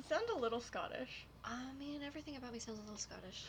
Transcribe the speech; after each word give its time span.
It 0.00 0.08
sounds 0.08 0.30
a 0.34 0.38
little 0.38 0.60
Scottish. 0.62 1.26
Ah, 1.44 1.58
I 1.70 1.78
mean, 1.78 2.00
everything 2.06 2.36
about 2.36 2.54
me 2.54 2.58
sounds 2.58 2.78
a 2.78 2.82
little 2.82 2.96
Scottish. 2.96 3.44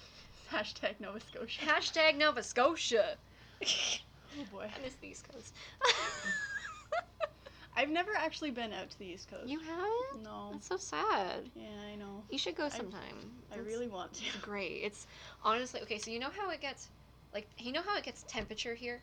Hashtag 0.52 1.00
Nova 1.00 1.22
Scotia. 1.22 1.62
Hashtag 1.62 2.18
Nova 2.18 2.44
Scotia. 2.44 3.16
Oh 4.40 4.46
boy. 4.50 4.64
I 4.74 4.82
miss 4.82 4.94
the 5.02 5.08
East 5.10 5.28
Coast. 5.30 5.54
I've 7.76 7.90
never 7.90 8.12
actually 8.16 8.52
been 8.52 8.72
out 8.72 8.90
to 8.90 8.98
the 9.00 9.06
East 9.08 9.30
Coast. 9.30 9.50
you 9.50 9.60
haven't? 9.60 10.24
No. 10.24 10.52
That's 10.54 10.68
so 10.68 10.78
sad. 10.78 11.50
Yeah, 11.54 11.66
I 11.92 11.96
know. 11.98 12.24
You 12.30 12.38
should 12.38 12.56
go 12.56 12.70
sometime. 12.70 13.02
I 13.52 13.56
It's- 13.56 13.68
really 13.68 13.90
want 13.90 14.14
to. 14.14 14.26
It's 14.26 14.36
great. 14.42 14.84
It's 14.84 15.06
honestly 15.44 15.82
okay. 15.82 15.98
So 15.98 16.12
you 16.12 16.20
know 16.20 16.30
how 16.34 16.50
it 16.50 16.62
gets, 16.62 16.88
like 17.34 17.46
you 17.58 17.74
know 17.74 17.82
how 17.82 17.98
it 17.98 18.04
gets 18.06 18.24
temperature 18.30 18.74
here. 18.74 19.02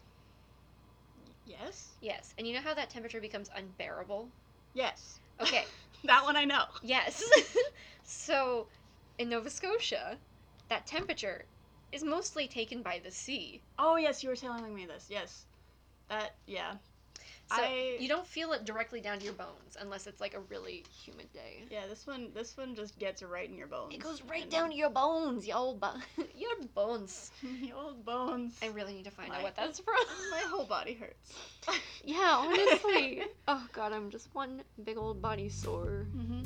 Yes? 1.47 1.89
Yes, 2.01 2.33
and 2.39 2.47
you 2.47 2.55
know 2.55 2.61
how 2.63 2.73
that 2.73 2.89
temperature 2.89 3.21
becomes 3.21 3.51
unbearable. 3.55 4.29
Yes. 4.73 5.21
Okay. 5.41 5.65
That 6.05 6.23
one 6.23 6.37
I 6.37 6.45
know. 6.45 6.63
yes. 6.81 7.21
so, 8.05 8.69
in 9.19 9.29
Nova 9.29 9.51
Scotia, 9.51 10.17
that 10.71 10.87
temperature 10.87 11.45
is 11.91 12.05
mostly 12.05 12.47
taken 12.47 12.83
by 12.83 13.01
the 13.03 13.11
sea. 13.11 13.61
Oh 13.81 13.97
yes, 13.97 14.23
you 14.23 14.29
were 14.29 14.37
telling 14.37 14.73
me 14.77 14.87
this. 14.87 15.07
Yes. 15.11 15.45
That 16.09 16.37
yeah. 16.47 16.75
So 17.51 17.57
I- 17.63 17.97
you 17.99 18.09
don't 18.09 18.27
feel 18.27 18.53
it 18.53 18.65
directly 18.65 19.01
down 19.01 19.19
to 19.19 19.25
your 19.25 19.33
bones 19.35 19.77
unless 19.81 20.07
it's 20.07 20.21
like 20.21 20.35
a 20.35 20.41
really 20.41 20.85
humid 21.05 21.33
day. 21.33 21.65
Yeah, 21.71 21.87
this 21.89 22.07
one 22.07 22.31
this 22.35 22.57
one 22.57 22.75
just 22.75 22.99
gets 22.99 23.23
right 23.23 23.49
in 23.49 23.57
your 23.57 23.67
bones. 23.69 23.95
It 23.95 24.01
goes 24.01 24.23
right 24.23 24.43
and- 24.43 24.51
down 24.51 24.71
to 24.71 24.77
your 24.77 24.91
bones, 24.91 25.47
your 25.47 25.57
old 25.57 25.81
bo- 25.81 25.95
your 26.37 26.51
bones. 26.75 27.31
the 27.63 27.73
old 27.73 28.05
bones. 28.05 28.59
I 28.63 28.67
really 28.69 28.93
need 28.95 29.05
to 29.07 29.11
find 29.11 29.31
My- 29.31 29.37
out 29.39 29.43
what 29.45 29.57
that's 29.57 29.79
from. 29.81 29.95
My 30.31 30.41
whole 30.49 30.65
body 30.67 30.95
hurts. 30.95 31.33
Yeah, 32.05 32.37
honestly. 32.47 33.23
oh 33.49 33.67
god, 33.73 33.93
I'm 33.93 34.09
just 34.11 34.35
one 34.35 34.63
big 34.85 34.97
old 34.97 35.21
body 35.21 35.49
sore. 35.49 36.07
hmm 36.15 36.38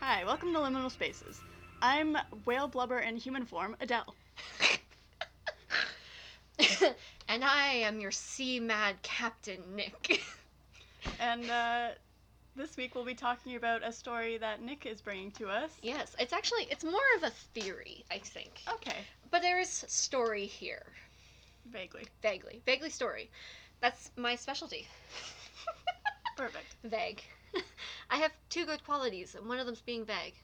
Hi, 0.00 0.24
welcome 0.24 0.52
to 0.52 0.58
Liminal 0.58 0.90
Spaces. 0.90 1.40
I'm 1.82 2.16
whale 2.44 2.68
blubber 2.68 2.98
in 2.98 3.16
human 3.16 3.44
form, 3.46 3.76
Adele. 3.80 4.14
and 7.28 7.44
I 7.44 7.66
am 7.68 8.00
your 8.00 8.10
sea 8.10 8.60
mad 8.60 8.96
captain, 9.02 9.60
Nick. 9.74 10.20
And 11.18 11.50
uh, 11.50 11.88
this 12.56 12.76
week 12.76 12.94
we'll 12.94 13.06
be 13.06 13.14
talking 13.14 13.56
about 13.56 13.82
a 13.86 13.90
story 13.92 14.36
that 14.38 14.62
Nick 14.62 14.84
is 14.84 15.00
bringing 15.00 15.30
to 15.32 15.48
us. 15.48 15.70
yes, 15.82 16.14
it's 16.18 16.32
actually 16.34 16.66
it's 16.70 16.84
more 16.84 17.00
of 17.16 17.22
a 17.22 17.30
theory, 17.30 18.04
I 18.10 18.18
think. 18.18 18.60
Okay, 18.74 18.96
But 19.30 19.40
there 19.42 19.58
is 19.60 19.68
story 19.88 20.44
here. 20.46 20.82
vaguely. 21.72 22.04
Vaguely. 22.22 22.60
Vaguely 22.66 22.90
story. 22.90 23.30
That's 23.80 24.10
my 24.16 24.34
specialty. 24.36 24.86
Perfect. 26.36 26.76
Vague. 26.84 27.22
I 28.10 28.16
have 28.16 28.32
two 28.48 28.66
good 28.66 28.84
qualities, 28.84 29.34
and 29.34 29.48
one 29.48 29.58
of 29.58 29.66
them's 29.66 29.80
being 29.80 30.04
vague. 30.04 30.34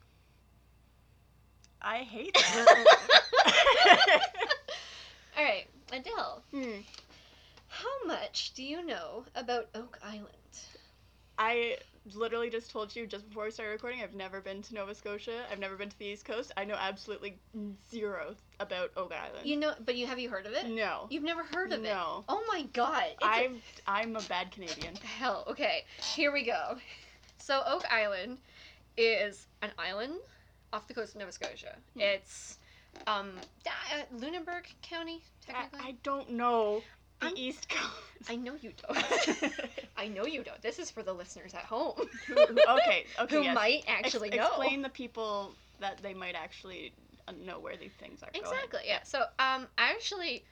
I 1.82 1.98
hate 1.98 2.34
that. 2.34 2.86
Alright, 5.36 5.68
Adele, 5.92 6.42
Hmm. 6.50 6.80
how 7.68 8.04
much 8.06 8.52
do 8.54 8.62
you 8.62 8.84
know 8.84 9.24
about 9.34 9.68
Oak 9.74 9.98
Island? 10.02 10.28
I 11.38 11.76
literally 12.14 12.50
just 12.50 12.70
told 12.70 12.94
you 12.94 13.06
just 13.06 13.28
before 13.28 13.44
we 13.44 13.50
started 13.50 13.72
recording, 13.72 14.00
I've 14.02 14.14
never 14.14 14.40
been 14.40 14.62
to 14.62 14.74
Nova 14.74 14.94
Scotia. 14.94 15.44
I've 15.50 15.58
never 15.58 15.76
been 15.76 15.88
to 15.90 15.98
the 15.98 16.06
East 16.06 16.24
Coast. 16.24 16.52
I 16.56 16.64
know 16.64 16.76
absolutely 16.78 17.38
zero 17.90 18.34
about 18.60 18.90
Oak 18.96 19.12
Island. 19.12 19.46
You 19.46 19.56
know, 19.56 19.74
but 19.84 19.96
you 19.96 20.06
have 20.06 20.18
you 20.18 20.28
heard 20.30 20.46
of 20.46 20.52
it? 20.52 20.68
no. 20.68 21.06
You've 21.10 21.24
never 21.24 21.42
heard 21.44 21.72
of 21.72 21.80
it? 21.80 21.88
No. 21.88 22.24
Oh 22.28 22.42
my 22.48 22.62
god. 22.72 23.04
It's 23.20 23.22
a- 23.22 23.26
I'm 23.26 23.62
I'm 23.86 24.16
a 24.16 24.22
bad 24.22 24.50
Canadian. 24.50 24.94
Hell, 25.18 25.44
okay, 25.48 25.84
here 26.14 26.32
we 26.32 26.44
go. 26.44 26.76
So 27.38 27.62
Oak 27.66 27.84
Island 27.90 28.38
is 28.96 29.46
an 29.62 29.70
island 29.78 30.14
off 30.72 30.88
the 30.88 30.94
coast 30.94 31.14
of 31.14 31.20
Nova 31.20 31.32
Scotia. 31.32 31.76
Hmm. 31.94 32.00
It's 32.00 32.58
um 33.06 33.32
uh, 33.66 34.02
Lunenburg 34.18 34.64
County, 34.80 35.22
I, 35.48 35.52
technically. 35.52 35.80
I 35.90 35.94
don't 36.02 36.30
know 36.30 36.82
the 37.20 37.26
I'm- 37.26 37.34
East 37.36 37.68
Coast. 37.68 38.30
I, 38.30 38.36
know 38.36 38.54
you 38.60 38.72
don't. 38.86 39.52
I 39.96 40.08
know 40.08 40.24
you 40.26 40.42
don't. 40.42 40.60
This 40.62 40.78
is 40.78 40.90
for 40.90 41.02
the 41.02 41.12
listeners 41.12 41.54
at 41.54 41.62
home 41.64 41.92
Who- 42.26 42.34
okay, 42.36 43.04
okay, 43.20 43.36
who 43.36 43.42
yes. 43.42 43.54
might 43.54 43.84
Ex- 43.86 44.06
actually 44.14 44.30
know. 44.30 44.46
Explain 44.46 44.82
the 44.82 44.88
people 44.88 45.52
that 45.80 45.98
they 46.02 46.14
might 46.14 46.34
actually 46.34 46.92
uh, 47.28 47.32
know 47.44 47.58
where 47.60 47.76
these 47.76 47.92
things 48.00 48.22
are. 48.22 48.30
Exactly. 48.34 48.80
Yeah. 48.86 49.02
So 49.04 49.20
um, 49.38 49.66
I 49.78 49.90
actually, 49.90 50.44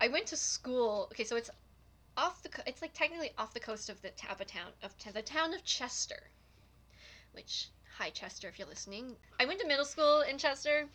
I 0.00 0.08
went 0.08 0.26
to 0.26 0.36
school. 0.36 1.08
Okay, 1.12 1.24
so 1.24 1.36
it's 1.36 1.50
off 2.16 2.42
the. 2.42 2.48
co- 2.50 2.62
It's 2.66 2.82
like 2.82 2.92
technically 2.92 3.30
off 3.38 3.54
the 3.54 3.60
coast 3.60 3.88
of 3.88 4.00
the 4.02 4.10
t- 4.10 4.26
of 4.30 4.38
town 4.46 4.68
of 4.82 4.96
t- 4.98 5.10
the 5.10 5.22
town 5.22 5.54
of 5.54 5.64
Chester, 5.64 6.22
which 7.32 7.68
hi 7.96 8.10
Chester 8.10 8.48
if 8.48 8.58
you're 8.58 8.68
listening. 8.68 9.16
I 9.40 9.46
went 9.46 9.60
to 9.60 9.66
middle 9.66 9.84
school 9.84 10.20
in 10.20 10.38
Chester. 10.38 10.86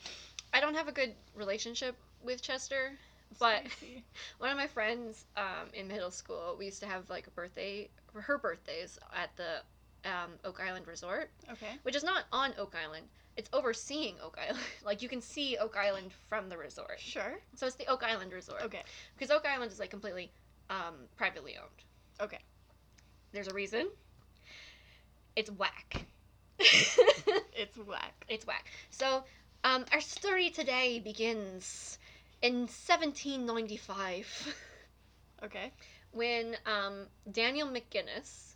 I 0.53 0.59
don't 0.61 0.75
have 0.75 0.87
a 0.87 0.91
good 0.91 1.13
relationship 1.35 1.95
with 2.23 2.41
Chester, 2.41 2.91
but 3.39 3.63
one 4.39 4.49
of 4.51 4.57
my 4.57 4.67
friends 4.67 5.25
um, 5.37 5.69
in 5.73 5.87
middle 5.87 6.11
school, 6.11 6.55
we 6.57 6.65
used 6.65 6.79
to 6.81 6.87
have 6.87 7.09
like 7.09 7.27
a 7.27 7.31
birthday, 7.31 7.89
her 8.13 8.37
birthdays 8.37 8.97
at 9.15 9.35
the 9.35 10.09
um, 10.09 10.31
Oak 10.43 10.61
Island 10.65 10.87
Resort 10.87 11.31
Okay. 11.51 11.73
which 11.83 11.95
is 11.95 12.03
not 12.03 12.25
on 12.31 12.53
Oak 12.57 12.75
Island. 12.81 13.07
It's 13.37 13.49
overseeing 13.53 14.15
Oak 14.23 14.37
Island. 14.41 14.63
like 14.85 15.01
you 15.01 15.09
can 15.09 15.21
see 15.21 15.57
Oak 15.57 15.75
Island 15.77 16.11
from 16.29 16.47
the 16.49 16.57
resort. 16.57 16.99
Sure. 16.99 17.39
So 17.55 17.65
it's 17.67 17.75
the 17.75 17.87
Oak 17.87 18.03
Island 18.03 18.31
Resort. 18.31 18.61
Okay. 18.63 18.83
Because 19.17 19.31
Oak 19.31 19.45
Island 19.45 19.71
is 19.71 19.79
like 19.79 19.89
completely 19.89 20.31
um, 20.69 20.95
privately 21.17 21.55
owned. 21.57 21.83
Okay. 22.21 22.39
There's 23.33 23.47
a 23.47 23.53
reason. 23.53 23.87
It's 25.35 25.49
whack. 25.51 26.05
It's 27.57 27.77
whack. 27.77 28.25
it's 28.27 28.45
whack. 28.45 28.65
So 28.89 29.23
um, 29.63 29.85
our 29.93 30.01
story 30.01 30.49
today 30.49 30.99
begins 30.99 31.97
in 32.41 32.67
1795 32.67 34.55
Okay. 35.43 35.71
when 36.11 36.55
um, 36.65 37.07
Daniel 37.31 37.67
McGinnis, 37.67 38.55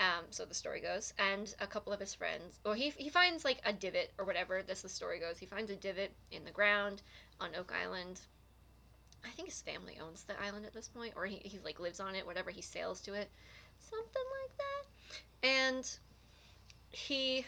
um, 0.00 0.24
so 0.30 0.44
the 0.44 0.54
story 0.54 0.80
goes, 0.80 1.12
and 1.18 1.54
a 1.60 1.66
couple 1.66 1.92
of 1.92 2.00
his 2.00 2.14
friends, 2.14 2.58
well, 2.64 2.74
he, 2.74 2.90
he 2.90 3.08
finds 3.08 3.44
like 3.44 3.60
a 3.64 3.72
divot 3.72 4.10
or 4.18 4.24
whatever. 4.24 4.62
This 4.62 4.82
the 4.82 4.88
story 4.88 5.18
goes. 5.20 5.38
He 5.38 5.46
finds 5.46 5.70
a 5.70 5.76
divot 5.76 6.12
in 6.30 6.44
the 6.44 6.50
ground 6.50 7.02
on 7.40 7.54
Oak 7.54 7.72
Island. 7.72 8.20
I 9.24 9.30
think 9.30 9.48
his 9.48 9.62
family 9.62 9.98
owns 10.02 10.24
the 10.24 10.40
island 10.40 10.66
at 10.66 10.74
this 10.74 10.88
point, 10.88 11.14
or 11.16 11.26
he, 11.26 11.36
he 11.44 11.58
like 11.64 11.80
lives 11.80 12.00
on 12.00 12.14
it. 12.14 12.26
Whatever, 12.26 12.50
he 12.50 12.60
sails 12.62 13.00
to 13.02 13.14
it, 13.14 13.30
something 13.90 14.22
like 14.42 14.56
that. 14.58 15.48
And 15.48 15.98
he, 16.90 17.44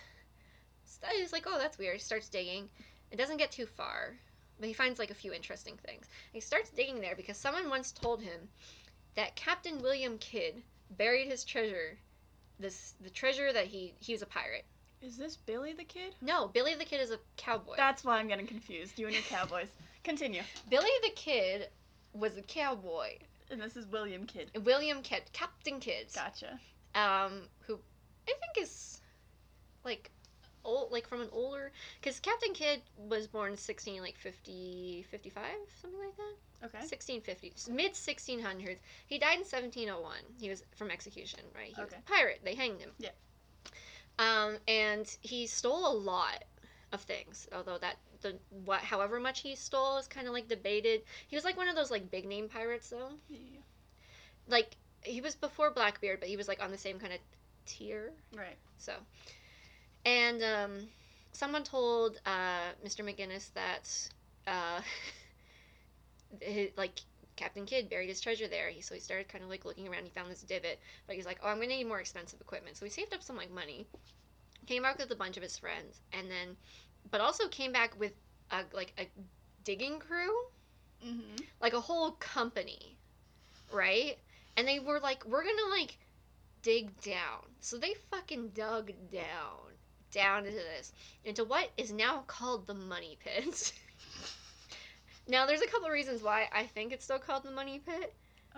he's 1.13 1.33
like, 1.33 1.45
oh, 1.47 1.59
that's 1.59 1.79
weird. 1.79 1.95
He 1.95 2.01
starts 2.01 2.29
digging. 2.29 2.69
It 3.11 3.17
doesn't 3.17 3.37
get 3.37 3.51
too 3.53 3.67
far, 3.67 4.15
but 4.59 4.69
he 4.69 4.73
finds 4.75 4.99
like 4.99 5.11
a 5.11 5.15
few 5.15 5.33
interesting 5.33 5.77
things. 5.85 6.07
He 6.33 6.41
starts 6.41 6.71
digging 6.71 7.01
there 7.01 7.17
because 7.17 7.37
someone 7.37 7.69
once 7.69 7.93
told 7.93 8.21
him 8.21 8.49
that 9.15 9.35
Captain 9.37 9.79
William 9.83 10.19
Kidd 10.19 10.63
buried 10.97 11.29
his 11.29 11.45
treasure. 11.45 11.99
This 12.59 12.95
the 13.03 13.11
treasure 13.11 13.53
that 13.53 13.67
he 13.67 13.93
he 14.01 14.13
was 14.13 14.23
a 14.23 14.27
pirate. 14.27 14.65
Is 15.03 15.17
this 15.17 15.37
Billy 15.37 15.73
the 15.75 15.85
Kid? 15.85 16.15
No, 16.23 16.49
Billy 16.49 16.75
the 16.75 16.85
Kid 16.85 17.01
is 17.01 17.11
a 17.11 17.19
cowboy. 17.37 17.75
That's 17.77 18.03
why 18.03 18.19
I'm 18.19 18.29
getting 18.29 18.47
confused. 18.47 18.99
You 18.99 19.07
and 19.07 19.15
your 19.15 19.25
cowboys. 19.25 19.69
Continue. 20.05 20.43
Billy 20.71 20.89
the 21.03 21.11
Kid 21.11 21.69
was 22.15 22.37
a 22.37 22.43
cowboy. 22.43 23.19
And 23.51 23.61
this 23.61 23.77
is 23.77 23.87
William 23.87 24.27
Kidd. 24.27 24.51
William 24.65 25.03
Kidd, 25.03 25.23
Captain 25.33 25.79
Kidd, 25.79 26.07
Gotcha. 26.15 26.59
um, 26.95 27.43
who 27.67 27.79
I 28.27 28.33
think 28.33 28.65
is 28.67 29.01
like 29.85 30.11
old, 30.67 30.93
like 30.93 31.09
from 31.09 31.21
an 31.23 31.29
older, 31.33 31.73
because 32.01 32.21
Captain 32.21 32.53
Kidd 32.53 32.83
was 33.09 33.27
born 33.27 33.53
in 33.53 33.57
sixteen 33.57 34.03
like 34.03 34.17
50, 34.19 35.07
55, 35.11 35.45
something 35.81 36.01
like 36.01 36.17
that. 36.17 36.67
Okay. 36.67 36.79
1650, 36.79 37.73
mid 37.73 37.93
1600s. 37.93 38.79
He 39.07 39.19
died 39.19 39.35
in 39.35 39.41
1701. 39.41 40.17
He 40.41 40.49
was 40.49 40.63
from 40.75 40.91
execution, 40.91 41.41
right? 41.55 41.73
He 41.75 41.81
was 41.81 41.93
a 41.93 42.11
pirate. 42.11 42.41
They 42.45 42.55
hanged 42.55 42.81
him. 42.81 42.91
Yeah. 42.99 43.11
Um, 44.19 44.57
and 44.67 45.07
he 45.21 45.47
stole 45.47 45.93
a 45.93 45.97
lot 45.97 46.45
of 46.93 47.03
things. 47.03 47.49
Although 47.55 47.79
that 47.79 47.97
the 48.23 48.37
what, 48.65 48.81
however 48.81 49.21
much 49.21 49.41
he 49.41 49.55
stole 49.55 49.99
is 49.99 50.07
kind 50.07 50.27
of 50.27 50.33
like 50.33 50.49
debated. 50.49 51.03
He 51.29 51.37
was 51.37 51.45
like 51.45 51.57
one 51.57 51.69
of 51.69 51.77
those 51.77 51.91
like 51.91 52.11
big 52.11 52.27
name 52.27 52.49
pirates 52.49 52.91
though. 52.91 53.11
Yeah. 53.29 53.61
Like 54.49 54.77
he 55.03 55.21
was 55.21 55.35
before 55.35 55.71
Blackbeard, 55.71 56.21
but 56.21 56.29
he 56.29 56.37
was 56.37 56.49
like 56.49 56.63
on 56.63 56.71
the 56.71 56.79
same 56.79 56.99
kind 56.99 57.13
of 57.13 57.21
tier. 57.67 58.13
Right. 58.35 58.57
So, 58.79 58.93
and 60.07 60.43
um, 60.45 60.89
someone 61.33 61.65
told 61.65 62.21
uh, 62.27 62.73
Mr. 62.85 63.05
McGinnis 63.05 63.53
that 63.55 64.11
uh, 64.49 64.83
hi 66.43 66.73
like 66.77 67.03
Captain 67.37 67.67
Kidd 67.67 67.91
buried 67.91 68.09
his 68.09 68.21
treasure 68.21 68.49
there. 68.49 68.71
He 68.71 68.83
so 68.83 68.95
he 68.95 69.01
started 69.01 69.29
kind 69.29 69.45
of 69.45 69.51
like 69.51 69.67
looking 69.67 69.89
around. 69.89 70.05
He 70.05 70.11
found 70.11 70.31
this 70.31 70.43
divot, 70.43 70.81
but 71.07 71.17
he's 71.17 71.27
like, 71.27 71.41
"Oh, 71.43 71.49
I'm 71.49 71.57
gonna 71.57 71.69
need 71.69 71.87
more 71.89 72.01
expensive 72.01 72.41
equipment." 72.41 72.77
So 72.77 72.87
he 72.87 72.91
saved 72.93 73.15
up 73.15 73.23
some 73.23 73.37
like 73.37 73.51
money, 73.53 73.89
came 74.67 74.83
back 74.83 74.99
with 74.99 75.11
a 75.13 75.17
bunch 75.17 75.37
of 75.39 75.45
his 75.45 75.59
friends, 75.59 76.01
and 76.13 76.31
then, 76.31 76.57
but 77.11 77.23
also 77.23 77.49
came 77.49 77.73
back 77.73 77.99
with 78.01 78.15
a 78.53 78.65
like 78.75 78.95
a 78.99 79.09
digging 79.65 80.01
crew, 80.01 80.35
Mm-hmm. 81.05 81.45
like 81.61 81.75
a 81.75 81.81
whole 81.81 82.13
company, 82.13 82.99
right? 83.73 84.19
And 84.57 84.69
they 84.69 84.81
were 84.81 85.01
like, 85.01 85.25
"We're 85.27 85.45
gonna 85.45 85.71
like 85.71 85.99
dig 86.63 87.01
down." 87.03 87.57
So 87.61 87.79
they 87.79 87.95
fucking 88.11 88.51
dug 88.51 88.93
down, 89.13 89.76
down 90.11 90.47
into 90.47 90.59
this, 90.59 90.93
into 91.25 91.45
what 91.45 91.71
is 91.77 91.93
now 91.93 92.25
called 92.27 92.67
the 92.67 92.75
Money 92.75 93.19
Pit. 93.25 93.73
now, 95.29 95.47
there's 95.47 95.63
a 95.63 95.67
couple 95.67 95.87
of 95.87 95.93
reasons 95.93 96.23
why 96.23 96.49
I 96.53 96.65
think 96.65 96.93
it's 96.93 97.05
still 97.05 97.19
called 97.19 97.45
the 97.45 97.51
Money 97.51 97.81
Pit. 97.85 98.15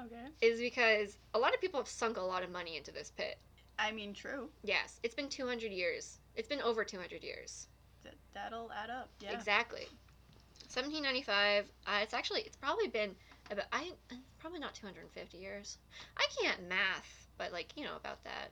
Okay. 0.07 0.27
Is 0.41 0.61
because 0.61 1.19
a 1.35 1.39
lot 1.39 1.55
of 1.55 1.61
people 1.61 1.81
have 1.81 1.89
sunk 1.89 2.19
a 2.19 2.23
lot 2.23 2.45
of 2.45 2.51
money 2.51 2.77
into 2.77 2.93
this 2.93 3.11
pit. 3.17 3.37
I 3.79 3.91
mean, 3.93 4.15
true. 4.15 4.49
Yes, 4.63 5.01
it's 5.03 5.15
been 5.15 5.29
200 5.29 5.73
years. 5.73 6.19
It's 6.37 6.49
been 6.49 6.61
over 6.63 6.85
200 6.85 7.23
years. 7.23 7.67
That 8.05 8.15
that'll 8.35 8.71
add 8.73 8.91
up. 8.91 9.09
Yeah. 9.21 9.33
Exactly. 9.33 9.87
1795. 10.73 11.65
Uh, 11.87 11.91
it's 12.03 12.15
actually 12.15 12.43
it's 12.43 12.57
probably 12.57 12.89
been 12.89 13.15
about 13.51 13.67
I 13.73 13.93
uh, 14.13 14.17
probably 14.39 14.61
not 14.61 14.75
250 14.75 15.39
years. 15.39 15.79
I 16.17 16.27
can't 16.41 16.69
math, 16.69 17.29
but 17.37 17.53
like 17.53 17.73
you 17.77 17.85
know 17.85 17.97
about 17.97 18.23
that. 18.25 18.51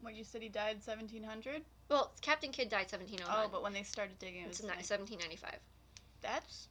What 0.00 0.14
you 0.14 0.24
said 0.24 0.42
he 0.42 0.48
died 0.48 0.76
1700? 0.84 1.62
Well, 1.88 2.10
Captain 2.22 2.52
Kidd 2.52 2.68
died 2.70 2.90
1709. 2.90 3.28
Oh, 3.30 3.48
but 3.50 3.62
when 3.62 3.72
they 3.72 3.82
started 3.82 4.18
digging, 4.18 4.42
it 4.42 4.48
it's 4.48 4.60
was 4.60 4.66
ni- 4.68 4.76
1795. 4.76 5.58
that's 6.22 6.68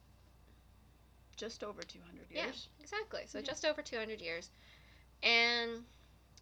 just 1.36 1.62
over 1.64 1.82
200 1.82 2.30
years. 2.30 2.68
Yeah. 2.78 2.82
Exactly. 2.82 3.22
So 3.26 3.38
Yeah. 3.38 3.44
just 3.44 3.64
over 3.64 3.82
200 3.82 4.20
years, 4.20 4.50
and 5.22 5.84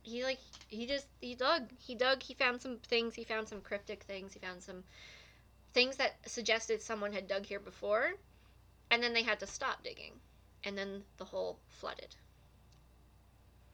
he 0.02 0.24
like 0.24 0.38
he 0.68 0.86
just 0.86 1.06
he 1.20 1.34
dug 1.34 1.70
he 1.78 1.94
dug 1.94 2.22
he 2.22 2.34
found 2.34 2.60
some 2.62 2.78
things 2.78 3.14
he 3.14 3.24
found 3.24 3.48
some 3.48 3.60
cryptic 3.60 4.02
things 4.04 4.32
he 4.32 4.38
found 4.40 4.62
some 4.62 4.82
things 5.74 5.96
that 5.96 6.14
suggested 6.26 6.80
someone 6.82 7.12
had 7.12 7.28
dug 7.28 7.44
here 7.44 7.60
before, 7.60 8.12
and 8.90 9.02
then 9.02 9.12
they 9.12 9.22
had 9.22 9.38
to 9.40 9.46
stop 9.46 9.82
digging, 9.84 10.12
and 10.64 10.76
then 10.78 11.04
the 11.18 11.24
hole 11.24 11.58
flooded. 11.68 12.14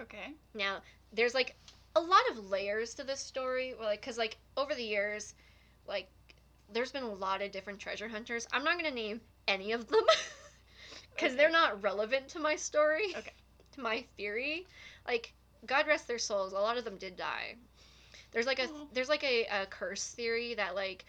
Okay. 0.01 0.33
Now, 0.55 0.83
there's 1.13 1.35
like 1.35 1.55
a 1.97 2.01
lot 2.01 2.23
of 2.31 2.51
layers 2.51 2.95
to 2.95 3.05
this 3.05 3.21
story, 3.21 3.75
like 3.81 4.03
cuz 4.03 4.19
like 4.19 4.37
over 4.57 4.75
the 4.75 4.83
years, 4.85 5.35
like 5.87 6.09
there's 6.73 6.93
been 6.93 7.03
a 7.03 7.13
lot 7.15 7.43
of 7.43 7.53
different 7.53 7.81
treasure 7.81 8.09
hunters. 8.09 8.47
I'm 8.53 8.65
not 8.65 8.79
going 8.79 8.91
to 8.91 8.95
name 8.95 9.21
any 9.47 9.73
of 9.73 9.87
them 9.89 10.05
cuz 11.19 11.33
Okay. 11.33 11.37
they're 11.37 11.51
not 11.51 11.83
relevant 11.83 12.29
to 12.31 12.39
my 12.39 12.57
story. 12.57 13.15
Okay. 13.17 13.33
To 13.73 13.81
my 13.81 14.03
theory. 14.17 14.67
Like 15.07 15.33
God 15.67 15.87
rest 15.87 16.07
their 16.09 16.19
souls, 16.19 16.53
a 16.53 16.59
lot 16.59 16.77
of 16.79 16.85
them 16.85 16.97
did 16.97 17.17
die. 17.17 17.57
There's 18.33 18.47
like 18.47 18.59
a 18.59 18.69
there's 18.93 19.09
like 19.09 19.23
a, 19.25 19.45
a 19.47 19.67
curse 19.67 20.09
theory 20.13 20.55
that 20.55 20.75
like 20.75 21.05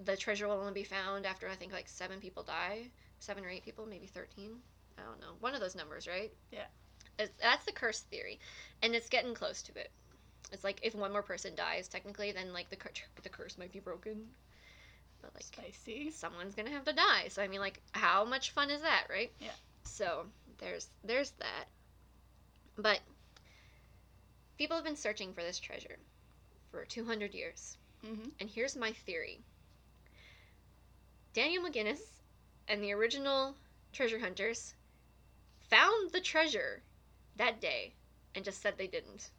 the 0.00 0.16
treasure 0.16 0.48
will 0.48 0.56
only 0.60 0.72
be 0.72 0.84
found 0.84 1.26
after 1.26 1.48
I 1.48 1.54
think 1.54 1.72
like 1.72 1.88
7 1.88 2.20
people 2.20 2.42
die, 2.42 2.90
7 3.20 3.44
or 3.44 3.48
8 3.48 3.64
people, 3.64 3.86
maybe 3.86 4.06
13. 4.06 4.60
I 4.98 5.02
don't 5.02 5.20
know. 5.20 5.34
One 5.40 5.54
of 5.54 5.60
those 5.60 5.74
numbers, 5.74 6.06
right? 6.08 6.32
Yeah. 6.50 6.66
That's 7.40 7.64
the 7.64 7.72
curse 7.72 8.00
theory, 8.00 8.38
and 8.82 8.94
it's 8.94 9.08
getting 9.08 9.34
close 9.34 9.62
to 9.62 9.78
it. 9.78 9.90
It's 10.52 10.64
like 10.64 10.78
if 10.82 10.94
one 10.94 11.12
more 11.12 11.22
person 11.22 11.54
dies, 11.54 11.88
technically, 11.88 12.32
then 12.32 12.52
like 12.52 12.70
the 12.70 12.76
cur- 12.76 12.90
the 13.22 13.28
curse 13.28 13.58
might 13.58 13.72
be 13.72 13.80
broken. 13.80 14.26
But 15.22 15.34
like 15.34 15.44
Spicy. 15.44 16.10
someone's 16.10 16.54
gonna 16.54 16.70
have 16.70 16.84
to 16.84 16.92
die. 16.92 17.28
So 17.28 17.42
I 17.42 17.48
mean, 17.48 17.60
like, 17.60 17.80
how 17.92 18.24
much 18.24 18.50
fun 18.52 18.70
is 18.70 18.82
that, 18.82 19.04
right? 19.10 19.32
Yeah. 19.40 19.48
So 19.84 20.26
there's 20.58 20.88
there's 21.04 21.30
that. 21.40 21.64
But 22.78 23.00
people 24.58 24.76
have 24.76 24.84
been 24.84 24.96
searching 24.96 25.32
for 25.32 25.42
this 25.42 25.58
treasure 25.58 25.96
for 26.70 26.84
200 26.84 27.34
years, 27.34 27.76
Mm-hmm. 28.06 28.28
and 28.40 28.48
here's 28.50 28.76
my 28.76 28.92
theory. 28.92 29.40
Daniel 31.32 31.64
McGinnis 31.64 32.00
and 32.68 32.82
the 32.82 32.92
original 32.92 33.54
treasure 33.92 34.18
hunters 34.18 34.74
found 35.70 36.10
the 36.12 36.20
treasure 36.20 36.82
that 37.36 37.60
day 37.60 37.92
and 38.34 38.44
just 38.44 38.60
said 38.62 38.74
they 38.78 38.86
didn't. 38.86 39.30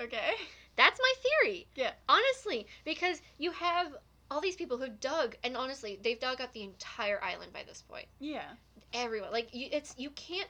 Okay. 0.00 0.34
That's 0.76 1.00
my 1.00 1.12
theory. 1.22 1.66
Yeah. 1.74 1.92
Honestly, 2.08 2.66
because 2.84 3.22
you 3.38 3.50
have 3.52 3.96
all 4.30 4.40
these 4.40 4.56
people 4.56 4.76
who 4.76 4.88
dug, 4.88 5.36
and 5.44 5.56
honestly, 5.56 5.98
they've 6.02 6.20
dug 6.20 6.40
up 6.40 6.52
the 6.52 6.62
entire 6.62 7.22
island 7.22 7.52
by 7.52 7.62
this 7.66 7.82
point. 7.82 8.06
Yeah. 8.18 8.44
Everyone, 8.92 9.32
like 9.32 9.54
you, 9.54 9.68
it's 9.72 9.94
you 9.96 10.10
can't 10.10 10.48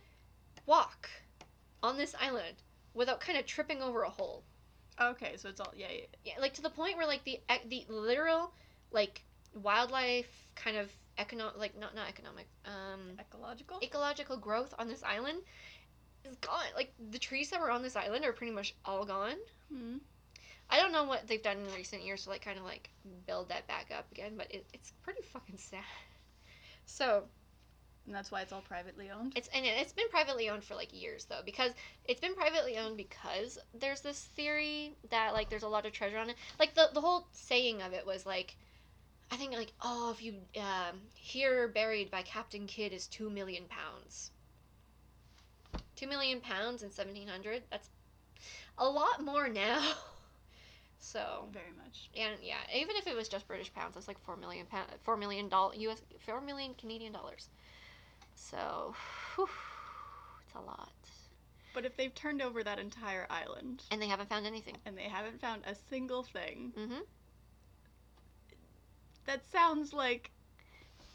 walk 0.66 1.08
on 1.82 1.96
this 1.96 2.14
island 2.20 2.56
without 2.94 3.20
kind 3.20 3.38
of 3.38 3.46
tripping 3.46 3.82
over 3.82 4.02
a 4.02 4.10
hole. 4.10 4.42
Okay, 5.00 5.34
so 5.36 5.48
it's 5.48 5.60
all 5.60 5.72
yeah, 5.76 5.88
yeah. 5.90 6.04
Yeah, 6.24 6.32
like 6.40 6.54
to 6.54 6.62
the 6.62 6.70
point 6.70 6.96
where 6.96 7.06
like 7.06 7.24
the 7.24 7.40
the 7.68 7.84
literal 7.88 8.52
like 8.90 9.22
wildlife 9.62 10.28
kind 10.54 10.76
of 10.76 10.90
economic 11.18 11.56
like 11.58 11.78
not 11.78 11.94
not 11.94 12.08
economic 12.08 12.46
um 12.66 13.18
ecological. 13.18 13.78
ecological 13.82 14.36
growth 14.36 14.74
on 14.78 14.88
this 14.88 15.02
island 15.02 15.38
is 16.26 16.36
gone. 16.36 16.64
Like 16.74 16.92
the 17.10 17.18
trees 17.18 17.50
that 17.50 17.60
were 17.60 17.70
on 17.70 17.82
this 17.82 17.96
island 17.96 18.24
are 18.24 18.32
pretty 18.32 18.52
much 18.52 18.74
all 18.84 19.04
gone. 19.04 19.36
hmm 19.72 19.96
I 20.68 20.80
don't 20.80 20.90
know 20.92 21.04
what 21.04 21.28
they've 21.28 21.42
done 21.42 21.58
in 21.58 21.74
recent 21.74 22.02
years 22.02 22.24
to 22.24 22.30
like 22.30 22.42
kind 22.44 22.58
of 22.58 22.64
like 22.64 22.90
build 23.26 23.48
that 23.50 23.68
back 23.68 23.86
up 23.96 24.10
again, 24.10 24.32
but 24.36 24.50
it, 24.52 24.66
it's 24.72 24.92
pretty 25.02 25.22
fucking 25.22 25.58
sad. 25.58 25.84
So 26.84 27.24
And 28.06 28.14
that's 28.14 28.30
why 28.32 28.40
it's 28.42 28.52
all 28.52 28.62
privately 28.62 29.10
owned. 29.10 29.32
it's 29.36 29.48
and 29.54 29.64
it's 29.64 29.92
been 29.92 30.08
privately 30.08 30.48
owned 30.48 30.64
for 30.64 30.74
like 30.74 30.92
years 30.92 31.24
though 31.26 31.42
because 31.44 31.72
it's 32.04 32.20
been 32.20 32.34
privately 32.34 32.78
owned 32.78 32.96
because 32.96 33.58
there's 33.78 34.00
this 34.00 34.20
theory 34.36 34.94
that 35.10 35.32
like 35.34 35.50
there's 35.50 35.62
a 35.64 35.68
lot 35.68 35.86
of 35.86 35.92
treasure 35.92 36.18
on 36.18 36.30
it. 36.30 36.36
Like 36.58 36.74
the 36.74 36.88
the 36.94 37.00
whole 37.00 37.26
saying 37.32 37.82
of 37.82 37.92
it 37.92 38.04
was 38.06 38.26
like, 38.26 38.56
I 39.30 39.36
think 39.36 39.52
like 39.52 39.72
oh 39.82 40.10
if 40.10 40.22
you 40.22 40.34
um, 40.56 40.98
here 41.14 41.68
buried 41.68 42.10
by 42.10 42.22
Captain 42.22 42.66
Kidd 42.66 42.92
is 42.92 43.06
two 43.06 43.30
million 43.30 43.64
pounds. 43.68 44.30
Two 45.96 46.06
million 46.06 46.40
pounds 46.40 46.82
in 46.82 46.90
seventeen 46.90 47.26
hundred. 47.28 47.62
That's 47.70 47.88
a 48.78 48.86
lot 48.88 49.24
more 49.24 49.48
now. 49.48 49.82
So 50.98 51.46
Very 51.52 51.72
much. 51.76 52.08
and 52.18 52.34
yeah, 52.42 52.56
even 52.74 52.96
if 52.96 53.06
it 53.06 53.14
was 53.14 53.28
just 53.28 53.46
British 53.46 53.72
pounds, 53.72 53.94
that's 53.94 54.08
like 54.08 54.18
four 54.24 54.36
million 54.36 54.66
pound, 54.66 54.86
four 55.04 55.16
million 55.16 55.48
dollar 55.48 55.74
US, 55.74 56.00
four 56.24 56.40
million 56.40 56.74
Canadian 56.74 57.12
dollars. 57.12 57.48
So, 58.34 58.94
whew, 59.36 59.48
it's 60.44 60.54
a 60.54 60.60
lot, 60.60 60.90
But 61.74 61.84
if 61.84 61.96
they've 61.96 62.14
turned 62.14 62.40
over 62.42 62.64
that 62.64 62.78
entire 62.78 63.26
island 63.30 63.82
and 63.90 64.00
they 64.00 64.08
haven't 64.08 64.28
found 64.30 64.46
anything. 64.46 64.76
and 64.86 64.96
they 64.96 65.02
haven't 65.04 65.40
found 65.40 65.62
a 65.66 65.74
single 65.74 66.22
thing, 66.22 66.72
hmm 66.76 67.00
that 69.26 69.44
sounds 69.50 69.92
like 69.92 70.30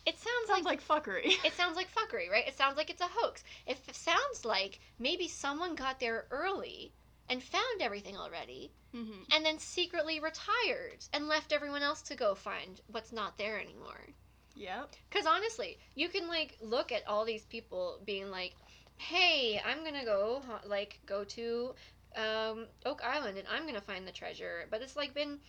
It 0.06 0.18
sounds 0.20 0.48
sounds 0.48 0.66
like, 0.66 0.66
like 0.66 1.04
fuckery. 1.04 1.34
it 1.46 1.54
sounds 1.54 1.76
like 1.76 1.88
fuckery, 1.94 2.30
right? 2.30 2.48
It 2.48 2.58
sounds 2.58 2.78
like 2.78 2.90
it's 2.90 3.02
a 3.02 3.10
hoax. 3.10 3.44
It 3.66 3.80
f- 3.88 3.96
sounds 3.96 4.46
like 4.46 4.80
maybe 5.00 5.28
someone 5.28 5.76
got 5.76 6.00
there 6.00 6.26
early 6.32 6.94
and 7.30 7.42
found 7.42 7.82
everything 7.82 8.18
already, 8.18 8.74
hmm 8.94 9.24
and 9.34 9.46
then 9.46 9.60
secretly 9.60 10.20
retired 10.20 11.06
and 11.14 11.28
left 11.28 11.54
everyone 11.54 11.84
else 11.84 12.02
to 12.04 12.16
go 12.16 12.36
find 12.36 12.82
what's 12.88 13.12
not 13.14 13.38
there 13.38 13.60
anymore. 13.60 14.10
Yep. 14.56 14.96
Because 15.10 15.26
honestly, 15.26 15.78
you 15.96 16.10
can 16.10 16.28
like 16.28 16.58
look 16.62 16.92
at 16.92 17.08
all 17.08 17.26
these 17.26 17.46
people 17.46 18.02
being 18.06 18.30
like, 18.30 18.56
"Hey, 18.98 19.62
I'm 19.66 19.84
gonna 19.84 20.06
go 20.06 20.42
like 20.66 21.00
go 21.06 21.24
to 21.26 21.76
um, 22.16 22.68
Oak 22.86 23.02
Island 23.04 23.38
and 23.38 23.48
I'm 23.48 23.66
gonna 23.66 23.82
find 23.82 24.08
the 24.08 24.12
treasure," 24.12 24.68
but 24.70 24.82
it's 24.82 24.96
like 24.98 25.14
been 25.14 25.40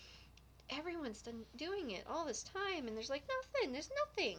everyone's 0.71 1.23
done 1.23 1.45
doing 1.57 1.91
it 1.91 2.05
all 2.09 2.25
this 2.25 2.43
time, 2.43 2.87
and 2.87 2.97
there's 2.97 3.11
like 3.11 3.25
nothing. 3.29 3.73
There's 3.73 3.91
nothing. 4.07 4.39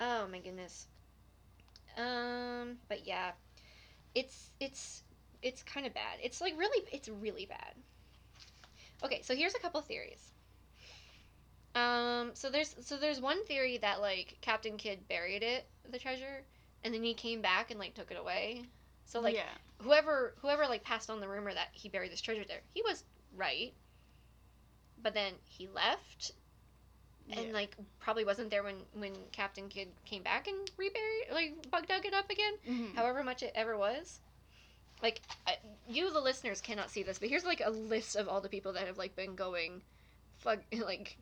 Oh 0.00 0.26
my 0.28 0.38
goodness. 0.38 0.86
Um, 1.96 2.78
but 2.88 3.06
yeah, 3.06 3.32
it's 4.14 4.50
it's 4.60 5.02
it's 5.42 5.62
kind 5.62 5.86
of 5.86 5.94
bad. 5.94 6.18
It's 6.22 6.40
like 6.40 6.58
really 6.58 6.86
it's 6.92 7.08
really 7.08 7.46
bad. 7.46 7.74
Okay, 9.04 9.20
so 9.22 9.34
here's 9.34 9.54
a 9.54 9.58
couple 9.58 9.80
theories. 9.80 10.30
Um, 11.74 12.30
so 12.34 12.50
there's 12.50 12.74
so 12.80 12.96
there's 12.96 13.20
one 13.20 13.44
theory 13.46 13.78
that 13.78 14.00
like 14.00 14.36
Captain 14.40 14.76
Kidd 14.76 15.08
buried 15.08 15.42
it, 15.42 15.66
the 15.90 15.98
treasure, 15.98 16.44
and 16.84 16.94
then 16.94 17.02
he 17.02 17.14
came 17.14 17.40
back 17.40 17.70
and 17.70 17.80
like 17.80 17.94
took 17.94 18.10
it 18.10 18.18
away. 18.18 18.62
So 19.06 19.20
like 19.20 19.34
yeah. 19.34 19.42
whoever 19.82 20.34
whoever 20.40 20.66
like 20.66 20.84
passed 20.84 21.10
on 21.10 21.20
the 21.20 21.28
rumor 21.28 21.52
that 21.52 21.68
he 21.72 21.88
buried 21.88 22.12
this 22.12 22.20
treasure 22.20 22.44
there, 22.46 22.60
he 22.74 22.82
was 22.82 23.04
right. 23.36 23.72
But 25.02 25.14
then 25.14 25.32
he 25.48 25.68
left 25.68 26.32
and 27.30 27.46
yeah. 27.48 27.52
like 27.52 27.76
probably 28.00 28.24
wasn't 28.24 28.50
there 28.50 28.62
when 28.62 28.76
when 28.94 29.12
Captain 29.32 29.68
Kidd 29.68 29.88
came 30.04 30.22
back 30.22 30.48
and 30.48 30.56
reburied 30.76 31.32
like 31.32 31.70
bug 31.70 31.86
dug 31.86 32.04
it 32.04 32.14
up 32.14 32.28
again 32.30 32.52
Mhm. 32.68 32.94
however 32.94 33.22
much 33.24 33.42
it 33.42 33.52
ever 33.54 33.76
was. 33.76 34.18
Like 35.02 35.20
I, 35.46 35.56
you, 35.88 36.12
the 36.12 36.20
listeners, 36.20 36.60
cannot 36.60 36.90
see 36.90 37.02
this, 37.02 37.18
but 37.18 37.28
here's 37.28 37.44
like 37.44 37.60
a 37.64 37.70
list 37.70 38.14
of 38.16 38.28
all 38.28 38.40
the 38.40 38.48
people 38.48 38.74
that 38.74 38.86
have 38.86 38.98
like 38.98 39.16
been 39.16 39.34
going, 39.34 39.82
fuck, 40.38 40.60
like 40.86 41.16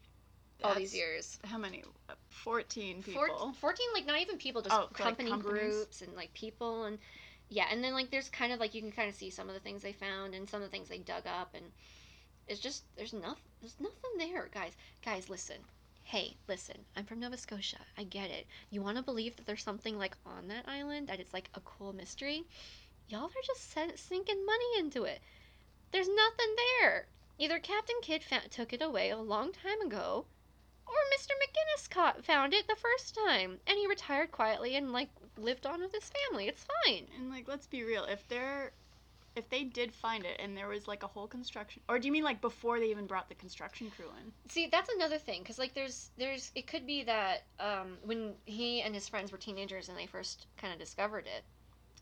all 0.63 0.75
these 0.75 0.95
years. 0.95 1.39
How 1.45 1.57
many? 1.57 1.83
Fourteen 2.29 3.01
Fourteen 3.03 3.15
Four- 3.15 3.29
people. 3.29 3.53
14 3.61 3.87
like 3.95 4.07
not 4.07 4.21
even 4.21 4.37
people 4.37 4.61
just 4.63 4.75
Oh, 4.75 4.89
company 4.93 5.31
companies? 5.31 5.61
groups 5.75 6.03
and 6.03 6.15
like 6.15 6.33
people 6.35 6.85
and 6.85 6.99
yeah 7.49 7.65
and 7.73 7.83
then 7.83 7.93
like 7.95 8.11
there's 8.11 8.29
kind 8.29 8.53
of 8.53 8.61
like 8.61 8.75
you 8.75 8.81
can 8.83 8.93
kind 8.93 9.09
of 9.09 9.15
see 9.15 9.31
some 9.31 9.49
of 9.49 9.55
the 9.55 9.61
things 9.61 9.83
they 9.83 9.93
found 9.93 10.35
and 10.35 10.49
some 10.49 10.63
of 10.63 10.71
the 10.71 10.71
things 10.71 10.89
they 10.89 10.99
dug 10.99 11.27
up 11.27 11.55
and 11.55 11.65
it's 12.51 12.61
just 12.61 12.83
there's 12.97 13.13
nothing 13.13 13.43
there's 13.61 13.77
nothing 13.79 14.11
there 14.19 14.49
guys 14.53 14.73
guys 15.05 15.31
listen 15.31 15.57
hey 16.03 16.35
listen 16.49 16.77
i'm 16.97 17.05
from 17.05 17.21
nova 17.21 17.37
scotia 17.37 17.79
i 17.97 18.03
get 18.03 18.29
it 18.29 18.47
you 18.71 18.83
want 18.83 18.97
to 18.97 19.03
believe 19.03 19.37
that 19.37 19.47
there's 19.47 19.63
something 19.63 19.97
like 19.97 20.17
on 20.27 20.49
that 20.49 20.69
island 20.69 21.07
that 21.07 21.21
it's 21.21 21.33
like 21.33 21.49
a 21.55 21.61
cool 21.61 21.93
mystery 21.93 22.45
y'all 23.09 23.25
are 23.25 23.47
just 23.47 23.73
sinking 23.97 24.45
money 24.45 24.79
into 24.79 25.05
it 25.05 25.21
there's 25.93 26.09
nothing 26.09 26.55
there 26.81 27.07
either 27.39 27.61
captain 27.61 27.97
kidd 28.03 28.23
took 28.51 28.73
it 28.73 28.83
away 28.83 29.11
a 29.11 29.17
long 29.17 29.53
time 29.53 29.81
ago 29.81 30.27
or 30.91 31.17
Mr. 31.17 31.31
McGinnis 31.39 31.89
caught, 31.89 32.25
found 32.25 32.53
it 32.53 32.67
the 32.67 32.75
first 32.75 33.15
time, 33.15 33.61
and 33.67 33.79
he 33.79 33.87
retired 33.87 34.33
quietly 34.33 34.75
and 34.75 34.93
like 34.93 35.09
lived 35.39 35.65
on 35.65 35.81
with 35.81 35.93
his 35.93 36.11
family. 36.29 36.49
It's 36.49 36.67
fine. 36.85 37.07
And 37.17 37.31
like, 37.31 37.47
let's 37.47 37.69
be 37.69 37.85
real. 37.85 38.05
If 38.05 38.27
they're, 38.27 38.73
if 39.41 39.49
they 39.49 39.65
did 39.65 39.93
find 39.93 40.25
it 40.25 40.39
and 40.39 40.57
there 40.57 40.69
was 40.69 40.87
like 40.87 41.03
a 41.03 41.07
whole 41.07 41.27
construction, 41.27 41.83
or 41.89 41.99
do 41.99 42.07
you 42.07 42.13
mean 42.13 42.23
like 42.23 42.41
before 42.41 42.79
they 42.79 42.91
even 42.91 43.07
brought 43.07 43.29
the 43.29 43.35
construction 43.35 43.91
crew 43.97 44.11
in? 44.23 44.31
See, 44.49 44.69
that's 44.71 44.91
another 44.95 45.19
thing, 45.19 45.43
because 45.43 45.59
like 45.59 45.75
there's 45.75 46.11
there's 46.19 46.53
it 46.55 46.67
could 46.67 46.87
be 46.87 47.03
that 47.05 47.45
um, 47.59 47.97
when 48.05 48.35
he 48.45 48.83
and 48.83 48.95
his 48.95 49.09
friends 49.09 49.33
were 49.33 49.39
teenagers 49.39 49.89
and 49.89 49.99
they 49.99 50.07
first 50.07 50.47
kind 50.57 50.73
of 50.73 50.79
discovered 50.79 51.27
it, 51.27 51.43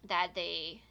that 0.08 0.32
they 0.34 0.82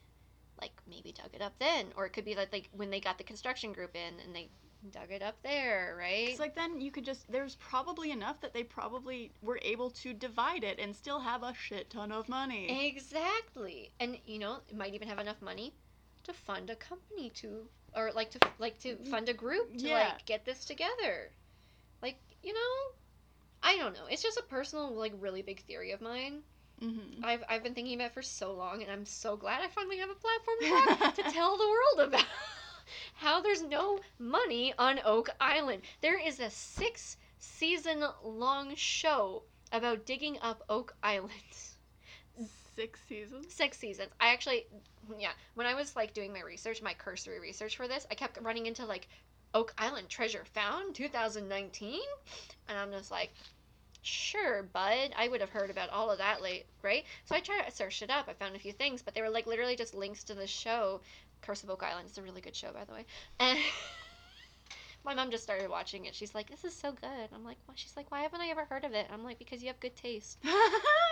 like 0.61 0.71
maybe 0.89 1.11
dug 1.11 1.29
it 1.33 1.41
up 1.41 1.53
then, 1.59 1.87
or 1.95 2.05
it 2.05 2.13
could 2.13 2.25
be 2.25 2.33
that 2.33 2.51
like 2.51 2.69
when 2.71 2.89
they 2.89 2.99
got 2.99 3.17
the 3.17 3.23
construction 3.23 3.73
group 3.73 3.95
in 3.95 4.19
and 4.25 4.35
they 4.35 4.49
dug 4.91 5.11
it 5.11 5.21
up 5.21 5.35
there, 5.43 5.95
right? 5.99 6.29
It's 6.29 6.39
like 6.39 6.55
then 6.55 6.79
you 6.79 6.91
could 6.91 7.03
just. 7.03 7.29
There's 7.29 7.55
probably 7.55 8.11
enough 8.11 8.39
that 8.41 8.53
they 8.53 8.63
probably 8.63 9.31
were 9.41 9.59
able 9.63 9.89
to 9.91 10.13
divide 10.13 10.63
it 10.63 10.79
and 10.79 10.95
still 10.95 11.19
have 11.19 11.43
a 11.43 11.53
shit 11.53 11.89
ton 11.89 12.11
of 12.11 12.29
money. 12.29 12.87
Exactly. 12.87 13.91
And 13.99 14.17
you 14.25 14.39
know, 14.39 14.59
it 14.69 14.77
might 14.77 14.93
even 14.93 15.07
have 15.09 15.19
enough 15.19 15.41
money 15.41 15.73
to 16.27 16.33
fund 16.33 16.69
a 16.69 16.75
company 16.75 17.29
to 17.31 17.67
or 17.95 18.11
like 18.13 18.31
to 18.31 18.39
like 18.59 18.77
to 18.79 18.95
fund 19.05 19.27
a 19.29 19.33
group 19.33 19.75
to 19.77 19.87
Yeah. 19.87 19.93
like 19.93 20.25
get 20.25 20.45
this 20.45 20.65
together. 20.65 21.31
Like, 22.01 22.19
you 22.43 22.53
know, 22.53 22.93
I 23.63 23.77
don't 23.77 23.93
know. 23.93 24.05
It's 24.09 24.21
just 24.23 24.37
a 24.37 24.43
personal 24.43 24.93
like 24.93 25.13
really 25.19 25.41
big 25.41 25.61
theory 25.63 25.91
of 25.91 26.01
mine. 26.01 26.41
Mm-hmm. 26.81 27.25
I've 27.25 27.43
I've 27.49 27.63
been 27.63 27.73
thinking 27.73 27.95
about 27.95 28.11
it 28.11 28.13
for 28.13 28.21
so 28.21 28.53
long 28.53 28.83
and 28.83 28.91
I'm 28.91 29.05
so 29.05 29.35
glad 29.35 29.61
I 29.61 29.67
finally 29.67 29.97
have 29.97 30.09
a 30.11 30.15
platform 30.15 31.15
to, 31.15 31.23
to 31.23 31.29
tell 31.33 31.57
the 31.57 31.67
world 31.67 32.09
about 32.09 32.25
how 33.15 33.41
there's 33.41 33.63
no 33.63 33.99
money 34.19 34.73
on 34.77 34.99
Oak 35.03 35.29
Island. 35.41 35.81
There 36.01 36.19
is 36.19 36.39
a 36.39 36.49
6 36.51 37.17
season 37.39 38.03
long 38.23 38.75
show 38.75 39.43
about 39.71 40.05
digging 40.05 40.37
up 40.41 40.63
Oak 40.69 40.95
Island. 41.01 41.31
Six 42.75 42.99
seasons. 43.09 43.53
six 43.53 43.77
seasons. 43.77 44.11
I 44.19 44.33
actually, 44.33 44.67
yeah, 45.17 45.31
when 45.55 45.65
I 45.65 45.73
was 45.73 45.95
like 45.95 46.13
doing 46.13 46.31
my 46.31 46.41
research, 46.41 46.81
my 46.81 46.93
cursory 46.93 47.39
research 47.39 47.75
for 47.75 47.87
this, 47.87 48.05
I 48.11 48.15
kept 48.15 48.39
running 48.41 48.67
into 48.67 48.85
like 48.85 49.07
Oak 49.53 49.73
Island 49.77 50.09
treasure 50.09 50.43
found 50.53 50.93
2019, 50.93 51.99
and 52.67 52.77
I'm 52.77 52.91
just 52.91 53.09
like, 53.09 53.31
sure, 54.03 54.63
bud, 54.63 55.11
I 55.17 55.27
would 55.27 55.41
have 55.41 55.49
heard 55.49 55.71
about 55.71 55.89
all 55.89 56.11
of 56.11 56.19
that 56.19 56.41
late, 56.41 56.65
right? 56.83 57.03
So 57.25 57.35
I 57.35 57.39
tried 57.39 57.63
to 57.63 57.71
search 57.71 58.01
it 58.01 58.11
up. 58.11 58.27
I 58.29 58.33
found 58.33 58.55
a 58.55 58.59
few 58.59 58.71
things, 58.71 59.01
but 59.01 59.15
they 59.15 59.21
were 59.21 59.29
like 59.29 59.47
literally 59.47 59.75
just 59.75 59.95
links 59.95 60.23
to 60.25 60.35
the 60.35 60.47
show. 60.47 61.01
Curse 61.41 61.63
of 61.63 61.69
Oak 61.69 61.83
Island. 61.83 62.07
It's 62.09 62.17
a 62.17 62.21
really 62.21 62.41
good 62.41 62.55
show, 62.55 62.71
by 62.71 62.83
the 62.83 62.93
way. 62.93 63.05
And 63.39 63.59
my 65.05 65.13
mom 65.13 65.31
just 65.31 65.43
started 65.43 65.69
watching 65.69 66.05
it. 66.05 66.15
She's 66.15 66.33
like, 66.33 66.49
"This 66.49 66.63
is 66.63 66.75
so 66.75 66.91
good." 66.91 67.29
I'm 67.33 67.43
like, 67.43 67.57
"Well," 67.67 67.75
she's 67.75 67.95
like, 67.95 68.11
"Why 68.11 68.21
haven't 68.21 68.41
I 68.41 68.47
ever 68.49 68.65
heard 68.65 68.83
of 68.85 68.93
it?" 68.93 69.07
I'm 69.11 69.23
like, 69.23 69.39
"Because 69.39 69.61
you 69.61 69.67
have 69.67 69.79
good 69.79 69.95
taste." 69.95 70.39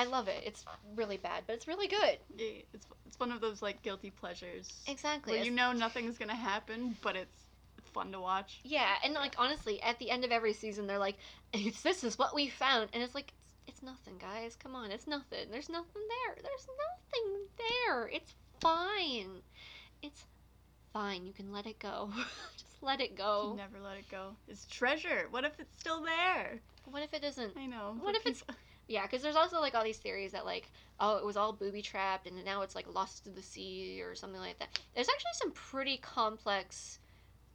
I 0.00 0.04
love 0.04 0.28
it. 0.28 0.42
It's 0.46 0.64
really 0.96 1.16
bad, 1.18 1.42
but 1.46 1.54
it's 1.56 1.68
really 1.68 1.86
good. 1.88 2.18
Yeah, 2.36 2.62
it's 2.72 2.86
it's 3.06 3.18
one 3.20 3.32
of 3.32 3.40
those 3.40 3.60
like 3.60 3.82
guilty 3.82 4.10
pleasures 4.10 4.82
Exactly. 4.88 5.32
where 5.34 5.44
you 5.44 5.52
It's- 5.52 5.56
know 5.56 5.72
nothing's 5.78 6.16
gonna 6.16 6.34
happen, 6.34 6.96
but 7.02 7.16
it's 7.16 7.46
fun 7.92 8.12
to 8.12 8.20
watch. 8.20 8.60
Yeah, 8.64 8.94
and 9.04 9.12
like 9.14 9.34
honestly, 9.36 9.82
at 9.82 9.98
the 9.98 10.10
end 10.10 10.24
of 10.24 10.30
every 10.32 10.52
season, 10.54 10.86
they're 10.86 10.98
like, 10.98 11.18
"It's 11.52 11.82
this 11.82 12.02
is 12.04 12.16
what 12.18 12.34
we 12.34 12.48
found," 12.48 12.88
and 12.92 13.02
it's 13.02 13.14
like, 13.14 13.32
"It's, 13.66 13.76
it's 13.76 13.82
nothing, 13.82 14.16
guys. 14.18 14.56
Come 14.56 14.74
on, 14.74 14.90
it's 14.90 15.06
nothing. 15.06 15.50
There's 15.50 15.68
nothing 15.68 16.02
there. 16.08 16.36
There's 16.42 16.66
nothing 16.86 17.48
there. 17.58 18.06
It's 18.08 18.32
fine. 18.60 19.42
It's 20.02 20.24
fine. 20.92 21.26
You 21.26 21.32
can 21.32 21.52
let 21.52 21.66
it 21.66 21.78
go. 21.78 22.10
Just 22.56 22.82
let 22.82 23.00
it 23.00 23.10
You 23.10 23.16
go. 23.16 23.54
never 23.56 23.80
let 23.80 23.98
it 23.98 24.08
go. 24.10 24.34
It's 24.48 24.64
treasure. 24.66 25.26
What 25.30 25.44
if 25.44 25.58
it's 25.60 25.78
still 25.78 26.00
there? 26.02 26.60
What 26.86 27.02
if 27.02 27.12
it 27.12 27.22
isn't? 27.24 27.56
I 27.56 27.66
know. 27.66 27.96
What 28.00 28.14
if 28.14 28.24
it's- 28.26 28.40
people- 28.42 28.54
Yeah, 28.90 29.02
because 29.02 29.22
there's 29.22 29.36
also 29.36 29.60
like 29.60 29.76
all 29.76 29.84
these 29.84 29.98
theories 29.98 30.32
that 30.32 30.44
like, 30.44 30.68
oh, 30.98 31.16
it 31.16 31.24
was 31.24 31.36
all 31.36 31.52
booby 31.52 31.80
trapped, 31.80 32.26
and 32.26 32.44
now 32.44 32.62
it's 32.62 32.74
like 32.74 32.92
lost 32.92 33.22
to 33.22 33.30
the 33.30 33.40
sea 33.40 34.02
or 34.02 34.16
something 34.16 34.40
like 34.40 34.58
that. 34.58 34.80
There's 34.96 35.08
actually 35.08 35.30
some 35.34 35.52
pretty 35.52 35.98
complex, 35.98 36.98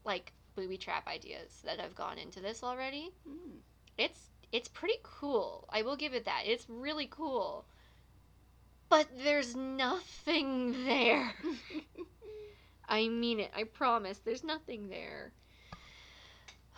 like 0.06 0.32
booby 0.56 0.78
trap 0.78 1.06
ideas 1.10 1.62
that 1.66 1.78
have 1.78 1.94
gone 1.94 2.18
into 2.20 2.40
this 2.40 2.64
already. 2.64 3.12
Mm. 3.28 3.58
It's 3.98 4.30
it's 4.54 4.70
pretty 4.70 4.96
cool. 5.04 5.68
I 5.70 5.82
will 5.82 5.98
give 5.98 6.14
it 6.14 6.24
that. 6.24 6.44
It's 6.46 6.70
really 6.70 7.08
cool. 7.08 7.66
But 8.88 9.08
there's 9.22 9.58
nothing 9.58 10.72
there. 10.86 11.34
I 12.88 13.10
mean 13.10 13.42
it. 13.42 13.52
I 13.54 13.66
promise. 13.66 14.20
There's 14.20 14.46
nothing 14.46 14.88
there. 14.88 15.34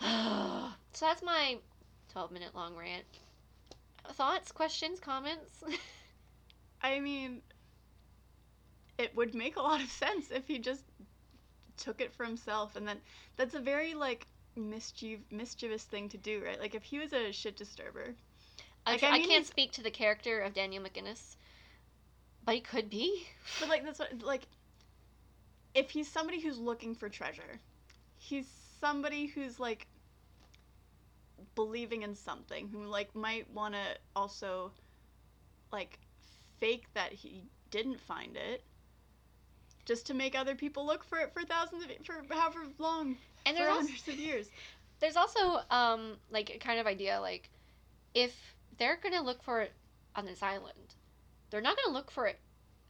so 0.00 1.06
that's 1.06 1.22
my 1.22 1.58
12 2.10 2.32
minute 2.32 2.56
long 2.56 2.74
rant. 2.74 3.04
Thoughts, 4.08 4.52
questions, 4.52 5.00
comments? 5.00 5.62
I 6.82 7.00
mean, 7.00 7.42
it 8.98 9.14
would 9.16 9.34
make 9.34 9.56
a 9.56 9.62
lot 9.62 9.80
of 9.82 9.88
sense 9.90 10.30
if 10.30 10.46
he 10.46 10.58
just 10.58 10.84
took 11.76 12.00
it 12.00 12.12
for 12.12 12.24
himself, 12.24 12.76
and 12.76 12.86
then 12.86 13.00
that's 13.36 13.54
a 13.54 13.60
very 13.60 13.94
like 13.94 14.26
mischief 14.56 15.20
mischievous 15.30 15.84
thing 15.84 16.08
to 16.10 16.18
do, 16.18 16.42
right? 16.44 16.58
Like 16.60 16.74
if 16.74 16.84
he 16.84 16.98
was 16.98 17.12
a 17.12 17.32
shit 17.32 17.56
disturber, 17.56 18.14
I, 18.86 18.92
Like, 18.92 19.02
I 19.02 19.10
I 19.10 19.18
mean, 19.18 19.28
can't 19.28 19.46
speak 19.46 19.72
to 19.72 19.82
the 19.82 19.90
character 19.90 20.40
of 20.40 20.54
Daniel 20.54 20.82
McGinnis, 20.82 21.36
but 22.44 22.54
he 22.54 22.60
could 22.60 22.90
be. 22.90 23.26
but 23.58 23.68
like 23.68 23.84
that's 23.84 23.98
what 23.98 24.22
like 24.22 24.48
if 25.74 25.90
he's 25.90 26.10
somebody 26.10 26.40
who's 26.40 26.58
looking 26.58 26.94
for 26.94 27.08
treasure, 27.08 27.60
he's 28.16 28.48
somebody 28.80 29.26
who's 29.26 29.58
like 29.60 29.86
believing 31.58 32.02
in 32.02 32.14
something 32.14 32.68
who 32.68 32.84
like 32.84 33.14
might 33.16 33.50
want 33.52 33.74
to 33.74 33.80
also 34.14 34.70
like 35.72 35.98
fake 36.58 36.86
that 36.94 37.12
he 37.12 37.42
didn't 37.70 38.00
find 38.00 38.36
it 38.36 38.62
just 39.84 40.06
to 40.06 40.14
make 40.14 40.38
other 40.38 40.54
people 40.54 40.86
look 40.86 41.02
for 41.02 41.18
it 41.18 41.32
for 41.32 41.42
thousands 41.42 41.82
of 41.82 41.90
for 42.06 42.34
however 42.34 42.60
long 42.78 43.16
And 43.44 43.56
for 43.56 43.64
there's 43.64 43.70
also, 43.70 43.86
hundreds 43.88 44.08
of 44.08 44.14
years 44.14 44.50
there's 45.00 45.16
also 45.16 45.60
um 45.70 46.16
like 46.30 46.50
a 46.50 46.58
kind 46.58 46.78
of 46.78 46.86
idea 46.86 47.20
like 47.20 47.50
if 48.14 48.54
they're 48.78 48.98
gonna 49.02 49.22
look 49.22 49.42
for 49.42 49.60
it 49.60 49.72
on 50.16 50.24
this 50.24 50.42
island, 50.42 50.94
they're 51.50 51.60
not 51.60 51.76
gonna 51.76 51.94
look 51.94 52.10
for 52.10 52.26
it 52.26 52.38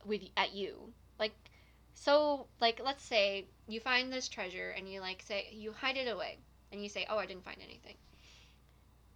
with 0.05 0.23
at 0.37 0.55
you. 0.55 0.93
Like 1.19 1.35
so 1.95 2.47
like 2.61 2.81
let's 2.85 3.05
say 3.05 3.47
you 3.67 3.81
find 3.81 4.13
this 4.13 4.29
treasure 4.29 4.75
and 4.77 4.91
you 4.91 5.01
like 5.01 5.23
say 5.23 5.49
you 5.53 5.73
hide 5.73 5.97
it 5.97 6.09
away 6.09 6.39
and 6.71 6.83
you 6.83 6.89
say, 6.89 7.07
Oh, 7.09 7.19
I 7.19 7.27
didn't 7.27 7.45
find 7.45 7.59
anything. 7.63 7.97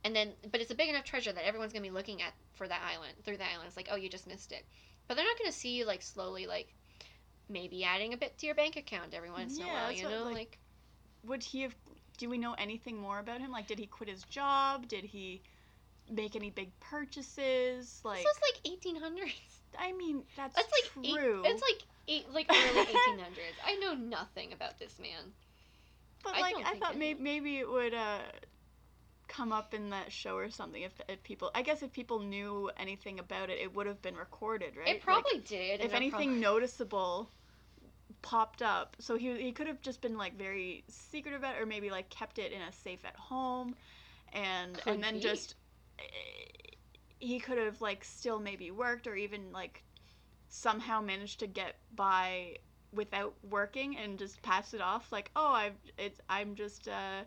And 0.04 0.14
then 0.16 0.32
but 0.50 0.60
it's 0.60 0.70
a 0.70 0.74
big 0.74 0.88
enough 0.88 1.04
treasure 1.04 1.32
that 1.32 1.46
everyone's 1.46 1.72
gonna 1.72 1.82
be 1.84 1.90
looking 1.90 2.22
at 2.22 2.32
for 2.54 2.66
that 2.66 2.80
island 2.92 3.12
through 3.24 3.36
the 3.36 3.44
island. 3.48 3.66
It's 3.68 3.76
like, 3.76 3.88
oh 3.90 3.96
you 3.96 4.08
just 4.08 4.26
missed 4.26 4.52
it. 4.52 4.64
But 5.08 5.16
they're 5.16 5.24
not 5.26 5.38
gonna 5.38 5.52
see 5.52 5.76
you 5.76 5.84
like 5.86 6.02
slowly 6.02 6.46
like 6.46 6.74
maybe 7.48 7.84
adding 7.84 8.12
a 8.14 8.16
bit 8.16 8.36
to 8.38 8.46
your 8.46 8.54
bank 8.54 8.76
account 8.76 9.14
every 9.14 9.30
once 9.30 9.56
in 9.58 9.64
a 9.64 9.66
Yeah, 9.66 9.72
while, 9.82 9.92
you 9.92 10.08
know? 10.08 10.24
like- 10.24 10.34
like 10.34 10.58
would 11.24 11.42
he 11.42 11.62
have 11.62 11.74
do 12.18 12.28
we 12.28 12.36
know 12.38 12.54
anything 12.54 12.98
more 13.00 13.18
about 13.18 13.40
him 13.40 13.50
like 13.52 13.66
did 13.66 13.78
he 13.78 13.86
quit 13.86 14.08
his 14.08 14.22
job 14.24 14.88
did 14.88 15.04
he 15.04 15.40
make 16.10 16.34
any 16.34 16.50
big 16.50 16.70
purchases 16.80 18.00
like 18.04 18.18
this 18.18 18.26
was 18.26 18.40
like 18.54 18.72
1800s. 18.94 19.32
i 19.78 19.92
mean 19.92 20.22
that's, 20.36 20.54
That's 20.56 20.72
like 20.72 21.04
eight, 21.06 21.14
true 21.14 21.42
it's 21.44 21.62
like 21.62 21.82
eight, 22.08 22.28
like 22.32 22.46
early 22.50 22.86
1800s. 22.86 23.54
I 23.64 23.76
know 23.76 23.94
nothing 23.94 24.52
about 24.52 24.78
this 24.78 24.98
man. 24.98 25.32
but 26.24 26.34
I 26.34 26.40
like 26.40 26.56
i, 26.64 26.74
thought 26.78 26.94
I 26.94 26.98
may- 26.98 27.14
maybe 27.14 27.58
it 27.58 27.70
would 27.70 27.94
uh 27.94 28.18
come 29.32 29.52
up 29.52 29.74
in 29.74 29.90
that 29.90 30.12
show 30.12 30.36
or 30.36 30.50
something 30.50 30.82
if, 30.82 30.92
if 31.08 31.22
people 31.24 31.50
i 31.54 31.62
guess 31.62 31.82
if 31.82 31.92
people 31.92 32.20
knew 32.20 32.70
anything 32.76 33.18
about 33.18 33.48
it 33.50 33.58
it 33.58 33.74
would 33.74 33.86
have 33.86 34.00
been 34.02 34.16
recorded 34.16 34.76
right 34.76 34.88
It 34.88 34.92
Like, 34.94 35.02
probably 35.02 35.38
did. 35.40 35.80
if 35.80 35.94
anything 35.94 36.30
prob- 36.30 36.40
noticeable 36.40 37.30
popped 38.22 38.62
up 38.62 38.96
so 39.00 39.16
he, 39.16 39.40
he 39.42 39.52
could 39.52 39.66
have 39.66 39.80
just 39.80 40.00
been 40.00 40.16
like 40.18 40.36
very 40.38 40.84
secret 40.88 41.34
about 41.34 41.56
it 41.56 41.62
or 41.62 41.66
maybe 41.66 41.90
like 41.90 42.08
kept 42.10 42.38
it 42.38 42.52
in 42.52 42.60
a 42.62 42.72
safe 42.72 43.04
at 43.04 43.16
home 43.16 43.74
and 44.32 44.78
Could 44.78 44.94
and 44.94 45.02
then 45.02 45.14
be. 45.14 45.20
just 45.20 45.54
eh, 45.98 46.02
he 47.18 47.38
could 47.40 47.58
have 47.58 47.80
like 47.80 48.04
still 48.04 48.38
maybe 48.38 48.70
worked 48.70 49.06
or 49.06 49.16
even 49.16 49.52
like 49.52 49.84
somehow 50.48 51.00
managed 51.00 51.40
to 51.40 51.46
get 51.46 51.76
by 51.94 52.56
without 52.92 53.34
working 53.48 53.96
and 53.96 54.18
just 54.18 54.42
pass 54.42 54.74
it 54.74 54.80
off 54.80 55.10
like 55.12 55.30
oh 55.36 55.52
i've 55.52 55.76
it's 55.98 56.20
i'm 56.28 56.54
just 56.54 56.88
uh 56.88 57.22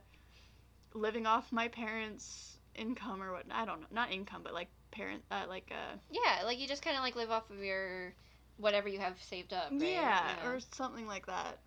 living 0.95 1.27
off 1.27 1.51
my 1.51 1.67
parents' 1.69 2.59
income 2.75 3.21
or 3.23 3.33
what. 3.33 3.45
I 3.51 3.65
don't 3.65 3.81
know, 3.81 3.87
not 3.91 4.11
income, 4.11 4.43
but 4.43 4.53
like 4.53 4.69
parent, 4.91 5.23
uh, 5.31 5.45
like 5.49 5.71
uh, 5.71 5.97
Yeah, 6.09 6.41
like 6.45 6.59
you 6.59 6.67
just 6.67 6.81
kind 6.83 6.97
of 6.97 7.03
like 7.03 7.15
live 7.15 7.31
off 7.31 7.49
of 7.51 7.59
your 7.63 8.15
whatever 8.57 8.87
you 8.89 8.99
have 8.99 9.21
saved 9.23 9.53
up. 9.53 9.75
Right? 9.79 10.15
yeah, 10.15 10.45
or 10.45 10.59
something 10.71 11.07
like 11.07 11.25
that. 11.27 11.59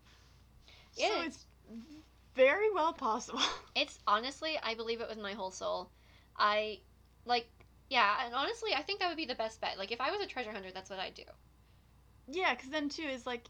Yeah, 0.97 1.08
So 1.08 1.20
Yeah. 1.20 1.26
it's 1.26 1.47
very 2.35 2.70
well 2.73 2.92
possible. 2.92 3.40
It's 3.75 3.99
honestly, 4.06 4.58
I 4.58 4.75
believe 4.75 5.00
it 5.00 5.08
with 5.08 5.16
my 5.18 5.32
whole 5.32 5.50
soul. 5.50 5.90
I 6.37 6.82
like, 7.25 7.49
yeah, 7.88 8.26
and 8.26 8.35
honestly, 8.35 8.75
I 8.75 8.82
think 8.82 9.00
that 9.00 9.08
would 9.08 9.16
be 9.16 9.25
the 9.25 9.35
best 9.35 9.61
bet. 9.62 9.78
Like, 9.78 9.90
if 9.90 10.02
I 10.02 10.11
was 10.11 10.20
a 10.20 10.26
treasure 10.26 10.52
hunter, 10.52 10.70
that's 10.70 10.90
what 10.90 10.99
I'd 10.99 11.14
do. 11.14 11.25
yeah, 12.26 12.54
because 12.54 12.70
then 12.70 12.88
too 12.88 13.02
is 13.02 13.26
like 13.26 13.49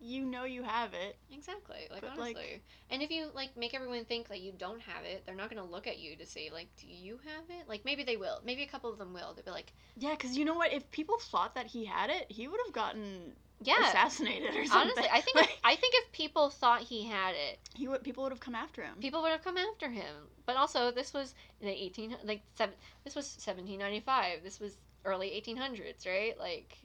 you 0.00 0.24
know 0.24 0.44
you 0.44 0.62
have 0.62 0.92
it. 0.94 1.16
Exactly. 1.32 1.88
Like 1.90 2.00
But, 2.02 2.10
honestly. 2.12 2.34
like- 2.34 2.62
and 2.90 3.02
if 3.02 3.10
you 3.10 3.28
like 3.34 3.56
make 3.56 3.74
everyone 3.74 4.04
think 4.04 4.28
that 4.28 4.40
you 4.40 4.52
don't 4.56 4.80
have 4.80 5.04
it, 5.04 5.24
they're 5.26 5.34
not 5.34 5.48
gonna 5.48 5.64
look 5.64 5.86
at 5.86 5.98
you 5.98 6.16
to 6.16 6.26
say 6.26 6.50
like, 6.52 6.68
do 6.80 6.86
you 6.86 7.18
have 7.24 7.44
it? 7.48 7.68
Like 7.68 7.84
maybe 7.84 8.04
they 8.04 8.16
will. 8.16 8.40
Maybe 8.44 8.62
a 8.62 8.66
couple 8.66 8.90
of 8.92 8.98
them 8.98 9.12
will. 9.12 9.32
They'll 9.34 9.44
be 9.44 9.50
like, 9.50 9.72
Yeah, 9.96 10.10
because 10.10 10.36
you 10.36 10.44
know 10.44 10.54
what? 10.54 10.72
If 10.72 10.90
people 10.90 11.16
thought 11.18 11.54
that 11.54 11.66
he 11.66 11.84
had 11.84 12.10
it, 12.10 12.26
he 12.28 12.46
would 12.48 12.60
have 12.66 12.74
gotten 12.74 13.32
yeah. 13.62 13.88
assassinated 13.88 14.50
or 14.54 14.66
something. 14.66 14.90
Honestly, 14.92 15.08
I 15.10 15.20
think 15.22 15.36
Like, 15.36 15.48
if, 15.50 15.56
I 15.64 15.76
think 15.76 15.94
if 15.96 16.12
people 16.12 16.50
thought 16.50 16.82
he 16.82 17.04
had 17.06 17.34
it, 17.34 17.58
he 17.74 17.88
would 17.88 18.02
people 18.04 18.22
would 18.24 18.32
have 18.32 18.40
come 18.40 18.54
after 18.54 18.82
him. 18.82 18.94
people 19.00 19.22
would 19.22 19.32
have 19.32 19.42
come 19.42 19.56
after 19.56 19.88
him. 19.88 20.14
But 20.44 20.56
also, 20.56 20.90
this 20.90 21.12
was 21.14 21.34
in 21.60 21.66
the 21.66 21.72
eighteen 21.72 22.16
like 22.24 22.42
seven. 22.54 22.74
This 23.04 23.14
was 23.14 23.26
seventeen 23.26 23.78
ninety 23.78 24.00
five. 24.00 24.42
This 24.44 24.60
was 24.60 24.76
early 25.04 25.32
eighteen 25.32 25.56
hundreds, 25.56 26.06
right? 26.06 26.38
Like, 26.38 26.76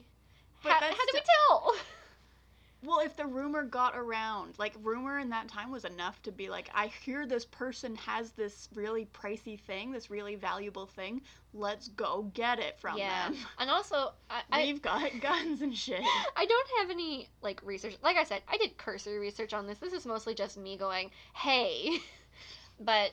But 0.62 0.72
how, 0.72 0.80
how 0.80 0.90
do 0.90 1.12
we 1.12 1.20
tell? 1.48 1.74
Well, 2.84 2.98
if 2.98 3.16
the 3.16 3.26
rumor 3.26 3.62
got 3.62 3.96
around, 3.96 4.58
like 4.58 4.74
rumor 4.82 5.20
in 5.20 5.28
that 5.30 5.46
time 5.46 5.70
was 5.70 5.84
enough 5.84 6.20
to 6.22 6.32
be 6.32 6.50
like, 6.50 6.68
I 6.74 6.88
hear 7.04 7.26
this 7.26 7.44
person 7.44 7.94
has 7.96 8.32
this 8.32 8.68
really 8.74 9.06
pricey 9.14 9.60
thing, 9.60 9.92
this 9.92 10.10
really 10.10 10.34
valuable 10.34 10.86
thing. 10.86 11.22
Let's 11.54 11.88
go 11.88 12.30
get 12.34 12.58
it 12.58 12.80
from 12.80 12.98
yeah, 12.98 13.28
them. 13.28 13.36
and 13.58 13.70
also, 13.70 14.12
I, 14.28 14.42
I 14.50 14.62
We've 14.64 14.82
got 14.82 15.12
guns 15.20 15.62
and 15.62 15.76
shit. 15.76 16.02
I 16.36 16.44
don't 16.44 16.68
have 16.80 16.90
any 16.90 17.28
like 17.40 17.60
research. 17.64 17.96
Like 18.02 18.16
I 18.16 18.24
said, 18.24 18.42
I 18.48 18.56
did 18.56 18.76
cursory 18.78 19.18
research 19.18 19.52
on 19.52 19.66
this. 19.68 19.78
This 19.78 19.92
is 19.92 20.04
mostly 20.04 20.34
just 20.34 20.56
me 20.56 20.76
going, 20.76 21.12
"Hey," 21.34 22.00
but 22.80 23.12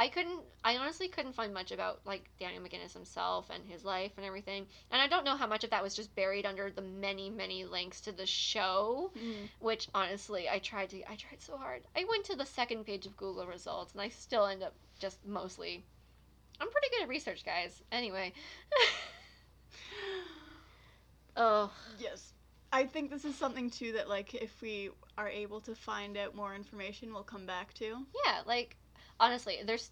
I 0.00 0.08
couldn't. 0.08 0.40
I 0.64 0.78
honestly 0.78 1.08
couldn't 1.08 1.34
find 1.34 1.52
much 1.52 1.72
about 1.72 2.00
like 2.06 2.24
Daniel 2.40 2.62
McGinnis 2.62 2.94
himself 2.94 3.50
and 3.50 3.62
his 3.68 3.84
life 3.84 4.12
and 4.16 4.24
everything. 4.24 4.66
And 4.90 5.02
I 5.02 5.06
don't 5.06 5.26
know 5.26 5.36
how 5.36 5.46
much 5.46 5.62
of 5.62 5.68
that 5.70 5.82
was 5.82 5.94
just 5.94 6.16
buried 6.16 6.46
under 6.46 6.70
the 6.70 6.80
many, 6.80 7.28
many 7.28 7.66
links 7.66 8.00
to 8.02 8.12
the 8.12 8.24
show. 8.24 9.12
Mm-hmm. 9.14 9.44
Which 9.58 9.88
honestly, 9.94 10.48
I 10.48 10.58
tried 10.58 10.88
to. 10.90 11.02
I 11.02 11.16
tried 11.16 11.42
so 11.42 11.58
hard. 11.58 11.82
I 11.94 12.06
went 12.08 12.24
to 12.24 12.34
the 12.34 12.46
second 12.46 12.86
page 12.86 13.04
of 13.04 13.14
Google 13.18 13.44
results, 13.44 13.92
and 13.92 14.00
I 14.00 14.08
still 14.08 14.46
end 14.46 14.62
up 14.62 14.72
just 14.98 15.18
mostly. 15.26 15.84
I'm 16.58 16.70
pretty 16.70 16.88
good 16.92 17.02
at 17.02 17.08
research, 17.10 17.44
guys. 17.44 17.82
Anyway. 17.92 18.32
oh. 21.36 21.70
Yes. 21.98 22.32
I 22.72 22.86
think 22.86 23.10
this 23.10 23.26
is 23.26 23.36
something 23.36 23.68
too 23.68 23.92
that 23.92 24.08
like 24.08 24.32
if 24.32 24.62
we 24.62 24.88
are 25.18 25.28
able 25.28 25.60
to 25.62 25.74
find 25.74 26.16
out 26.16 26.34
more 26.34 26.54
information, 26.54 27.12
we'll 27.12 27.22
come 27.22 27.44
back 27.44 27.74
to. 27.74 28.06
Yeah, 28.24 28.40
like 28.46 28.78
honestly, 29.20 29.58
there's 29.64 29.90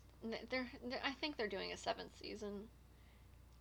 they're, 0.50 0.66
they're 0.88 1.00
I 1.04 1.12
think 1.20 1.37
they're 1.37 1.49
doing 1.49 1.73
a 1.73 1.76
seventh 1.76 2.11
season. 2.20 2.64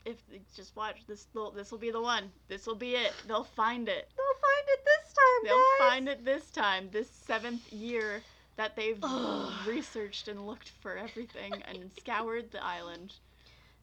If 0.05 0.17
just 0.55 0.75
watch 0.75 1.05
this, 1.05 1.27
this 1.53 1.69
will 1.69 1.77
be 1.77 1.91
the 1.91 2.01
one. 2.01 2.31
This 2.47 2.65
will 2.65 2.75
be 2.75 2.95
it. 2.95 3.13
They'll 3.27 3.43
find 3.43 3.89
it. 3.89 4.09
They'll 4.15 4.41
find 4.41 4.67
it 4.69 4.79
this 4.85 5.13
time, 5.13 5.43
They'll 5.43 5.87
find 5.89 6.09
it 6.09 6.25
this 6.25 6.49
time. 6.49 6.89
This 6.91 7.09
seventh 7.09 7.73
year 7.73 8.21
that 8.55 8.75
they've 8.75 8.97
Ugh. 9.03 9.53
researched 9.67 10.29
and 10.29 10.47
looked 10.47 10.69
for 10.81 10.97
everything 10.97 11.53
and 11.67 11.91
scoured 11.99 12.51
the 12.51 12.63
island. 12.63 13.13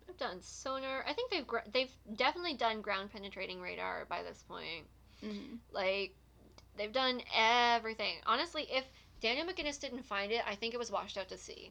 They've 0.07 0.17
done 0.17 0.41
sonar. 0.41 1.05
I 1.07 1.12
think 1.12 1.31
they've 1.31 1.47
gr- 1.47 1.69
they've 1.73 1.93
definitely 2.17 2.55
done 2.55 2.81
ground 2.81 3.11
penetrating 3.12 3.61
radar 3.61 4.07
by 4.09 4.23
this 4.23 4.43
point. 4.49 4.87
Mm-hmm. 5.23 5.57
Like 5.73 6.14
they've 6.76 6.93
done 6.93 7.21
everything. 7.37 8.16
Honestly, 8.27 8.66
if 8.70 8.85
Daniel 9.20 9.46
McGinnis 9.46 9.81
didn't 9.81 10.05
find 10.05 10.33
it, 10.33 10.42
I 10.46 10.55
think 10.55 10.74
it 10.74 10.79
was 10.79 10.90
washed 10.90 11.16
out 11.16 11.29
to 11.29 11.38
sea. 11.38 11.70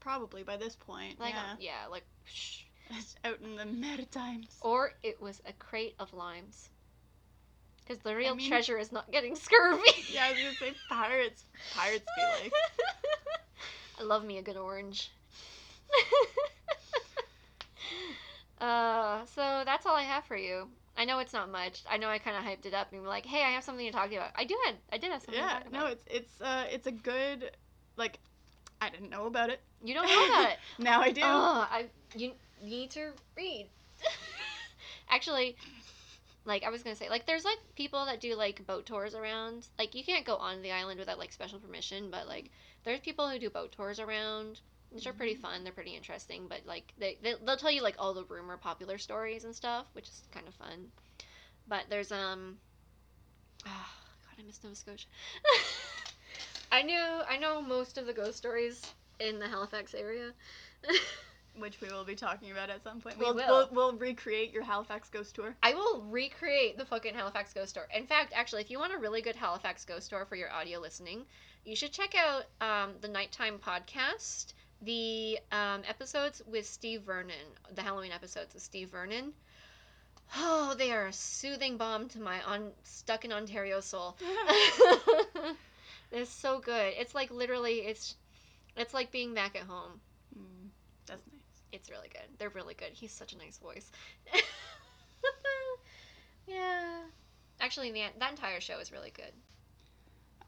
Probably 0.00 0.42
by 0.42 0.56
this 0.56 0.76
point. 0.76 1.18
Like 1.20 1.34
yeah. 1.34 1.54
yeah, 1.58 1.86
like 1.90 2.04
shh. 2.24 2.62
It's 2.90 3.16
out 3.24 3.38
in 3.42 3.56
the 3.56 3.66
Maritimes. 3.66 4.46
or 4.60 4.92
it 5.02 5.20
was 5.20 5.42
a 5.44 5.52
crate 5.54 5.96
of 5.98 6.12
limes. 6.14 6.68
Because 7.84 8.00
the 8.02 8.14
real 8.14 8.36
mean- 8.36 8.48
treasure 8.48 8.78
is 8.78 8.92
not 8.92 9.10
getting 9.10 9.34
scurvy. 9.34 9.82
Yeah, 10.12 10.26
I 10.26 10.32
was 10.32 10.40
gonna 10.40 10.54
say 10.54 10.72
pirates. 10.88 11.44
Pirates 11.74 12.04
be 12.16 12.22
like. 12.44 12.52
I 14.00 14.04
love 14.04 14.24
me 14.24 14.38
a 14.38 14.42
good 14.42 14.56
orange. 14.56 15.10
uh, 18.60 19.24
so 19.26 19.62
that's 19.64 19.86
all 19.86 19.96
I 19.96 20.02
have 20.02 20.24
for 20.24 20.36
you. 20.36 20.68
I 20.96 21.04
know 21.04 21.18
it's 21.18 21.32
not 21.32 21.50
much. 21.50 21.82
I 21.88 21.98
know 21.98 22.08
I 22.08 22.18
kind 22.18 22.36
of 22.36 22.42
hyped 22.42 22.66
it 22.66 22.74
up 22.74 22.92
and 22.92 23.02
were 23.02 23.08
like, 23.08 23.26
"Hey, 23.26 23.42
I 23.42 23.50
have 23.50 23.64
something 23.64 23.86
to 23.86 23.92
talk 23.92 24.10
about." 24.10 24.30
I 24.34 24.44
do 24.44 24.56
had, 24.64 24.76
I 24.90 24.98
did 24.98 25.12
have 25.12 25.22
something. 25.22 25.42
Yeah, 25.42 25.58
to 25.58 25.64
talk 25.64 25.72
no, 25.72 25.86
it's 25.86 26.04
it's 26.06 26.40
uh 26.40 26.64
it's 26.70 26.86
a 26.86 26.92
good 26.92 27.50
like 27.96 28.18
I 28.80 28.90
didn't 28.90 29.10
know 29.10 29.26
about 29.26 29.50
it. 29.50 29.60
you 29.84 29.94
don't 29.94 30.06
know 30.06 30.26
about 30.26 30.52
it. 30.52 30.58
now 30.78 31.00
I 31.00 31.10
do. 31.10 31.20
Oh, 31.22 31.66
I 31.70 31.86
you, 32.14 32.32
you 32.62 32.70
need 32.70 32.90
to 32.92 33.10
read. 33.36 33.68
Actually, 35.10 35.56
like 36.44 36.64
I 36.64 36.70
was 36.70 36.82
gonna 36.82 36.96
say, 36.96 37.08
like 37.08 37.26
there's 37.26 37.44
like 37.44 37.58
people 37.74 38.04
that 38.06 38.20
do 38.20 38.34
like 38.34 38.66
boat 38.66 38.86
tours 38.86 39.14
around. 39.14 39.66
Like 39.78 39.94
you 39.94 40.04
can't 40.04 40.24
go 40.24 40.36
on 40.36 40.62
the 40.62 40.72
island 40.72 40.98
without 40.98 41.18
like 41.18 41.32
special 41.32 41.58
permission, 41.58 42.10
but 42.10 42.26
like 42.26 42.50
there's 42.84 43.00
people 43.00 43.28
who 43.28 43.38
do 43.38 43.50
boat 43.50 43.72
tours 43.72 44.00
around, 44.00 44.60
which 44.90 45.06
are 45.06 45.12
pretty 45.12 45.34
fun. 45.34 45.64
They're 45.64 45.72
pretty 45.72 45.94
interesting, 45.94 46.46
but 46.48 46.60
like 46.66 46.92
they, 46.98 47.18
they 47.22 47.34
they'll 47.44 47.56
tell 47.56 47.70
you 47.70 47.82
like 47.82 47.96
all 47.98 48.14
the 48.14 48.24
rumor 48.24 48.56
popular 48.56 48.98
stories 48.98 49.44
and 49.44 49.54
stuff, 49.54 49.86
which 49.92 50.08
is 50.08 50.22
kind 50.32 50.46
of 50.48 50.54
fun. 50.54 50.86
But 51.68 51.84
there's 51.88 52.12
um, 52.12 52.56
ah, 53.66 53.92
God, 54.24 54.42
I 54.42 54.46
miss 54.46 54.62
Nova 54.62 54.76
Scotia. 54.76 55.06
I 56.72 56.82
knew 56.82 56.98
I 56.98 57.36
know 57.38 57.62
most 57.62 57.98
of 57.98 58.06
the 58.06 58.12
ghost 58.12 58.38
stories 58.38 58.82
in 59.20 59.38
the 59.38 59.48
Halifax 59.48 59.94
area. 59.94 60.32
Which 61.58 61.80
we 61.80 61.88
will 61.88 62.04
be 62.04 62.14
talking 62.14 62.52
about 62.52 62.68
at 62.68 62.84
some 62.84 63.00
point. 63.00 63.18
We 63.18 63.24
we'll, 63.24 63.34
will. 63.34 63.46
We'll, 63.46 63.68
we'll 63.72 63.92
recreate 63.96 64.52
your 64.52 64.62
Halifax 64.62 65.08
ghost 65.08 65.34
tour. 65.34 65.56
I 65.62 65.72
will 65.72 66.02
recreate 66.02 66.76
the 66.76 66.84
fucking 66.84 67.14
Halifax 67.14 67.54
Ghost 67.54 67.74
tour. 67.74 67.88
In 67.96 68.06
fact, 68.06 68.34
actually, 68.36 68.60
if 68.60 68.70
you 68.70 68.78
want 68.78 68.92
a 68.92 68.98
really 68.98 69.22
good 69.22 69.36
Halifax 69.36 69.82
Ghost 69.86 70.10
tour 70.10 70.26
for 70.26 70.36
your 70.36 70.52
audio 70.52 70.78
listening, 70.78 71.24
you 71.64 71.74
should 71.74 71.92
check 71.92 72.14
out 72.14 72.44
um, 72.60 72.92
the 73.00 73.08
Nighttime 73.08 73.58
Podcast, 73.58 74.52
the 74.86 75.38
um, 75.52 75.82
episodes 75.88 76.40
with 76.46 76.66
Steve 76.66 77.02
Vernon, 77.02 77.34
the 77.74 77.82
Halloween 77.82 78.12
episodes 78.12 78.54
with 78.54 78.62
Steve 78.62 78.88
Vernon. 78.88 79.32
Oh, 80.36 80.74
they 80.78 80.92
are 80.92 81.08
a 81.08 81.12
soothing 81.12 81.76
balm 81.76 82.08
to 82.10 82.20
my 82.20 82.40
on 82.42 82.70
stuck 82.84 83.24
in 83.24 83.32
Ontario 83.32 83.80
soul. 83.80 84.16
it's 86.12 86.30
so 86.30 86.60
good. 86.60 86.94
It's 86.98 87.14
like 87.14 87.30
literally, 87.30 87.80
it's 87.80 88.16
it's 88.76 88.94
like 88.94 89.10
being 89.10 89.34
back 89.34 89.56
at 89.56 89.62
home. 89.62 90.00
Mm, 90.36 90.68
that's 91.06 91.26
nice. 91.26 91.62
It's 91.72 91.90
really 91.90 92.08
good. 92.08 92.26
They're 92.38 92.50
really 92.50 92.74
good. 92.74 92.90
He's 92.92 93.12
such 93.12 93.32
a 93.32 93.38
nice 93.38 93.58
voice. 93.58 93.90
yeah. 96.46 97.02
Actually, 97.60 97.92
the, 97.92 98.02
that 98.18 98.30
entire 98.30 98.60
show 98.60 98.78
is 98.78 98.92
really 98.92 99.10
good. 99.10 99.32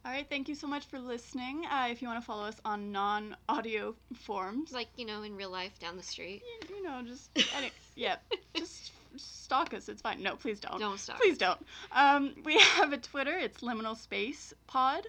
All 0.04 0.12
right, 0.12 0.26
thank 0.28 0.48
you 0.48 0.54
so 0.54 0.66
much 0.66 0.86
for 0.86 0.98
listening. 0.98 1.64
Uh, 1.66 1.88
if 1.90 2.00
you 2.00 2.08
want 2.08 2.20
to 2.20 2.24
follow 2.26 2.44
us 2.44 2.60
on 2.64 2.92
non-audio 2.92 3.94
forms, 4.14 4.72
like, 4.72 4.88
you 4.96 5.04
know, 5.04 5.22
in 5.22 5.36
real 5.36 5.50
life 5.50 5.78
down 5.78 5.96
the 5.96 6.02
street. 6.02 6.42
you, 6.70 6.76
you 6.76 6.82
know, 6.82 7.02
just 7.04 7.30
any, 7.56 7.70
yeah, 7.96 8.16
just 8.54 8.92
stalk 9.16 9.74
us. 9.74 9.88
It's 9.88 10.00
fine. 10.00 10.22
No, 10.22 10.36
please 10.36 10.60
don't. 10.60 10.78
Don't 10.78 10.98
stop. 10.98 11.18
Please 11.18 11.36
don't. 11.36 11.60
Um, 11.92 12.34
we 12.44 12.58
have 12.58 12.92
a 12.92 12.96
Twitter. 12.98 13.36
It's 13.36 13.60
Liminal 13.60 13.96
Space 13.96 14.54
Pod, 14.66 15.06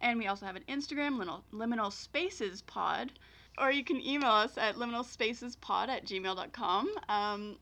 and 0.00 0.18
we 0.18 0.26
also 0.26 0.46
have 0.46 0.56
an 0.56 0.64
Instagram, 0.68 1.16
Liminal, 1.18 1.42
Liminal 1.52 1.92
Spaces 1.92 2.62
Pod. 2.62 3.12
Or 3.58 3.70
you 3.70 3.84
can 3.84 4.00
email 4.00 4.30
us 4.30 4.56
at 4.56 4.76
liminalspacespod 4.76 5.88
at 5.88 6.06
gmail.com. 6.06 6.88
Um, 7.08 7.56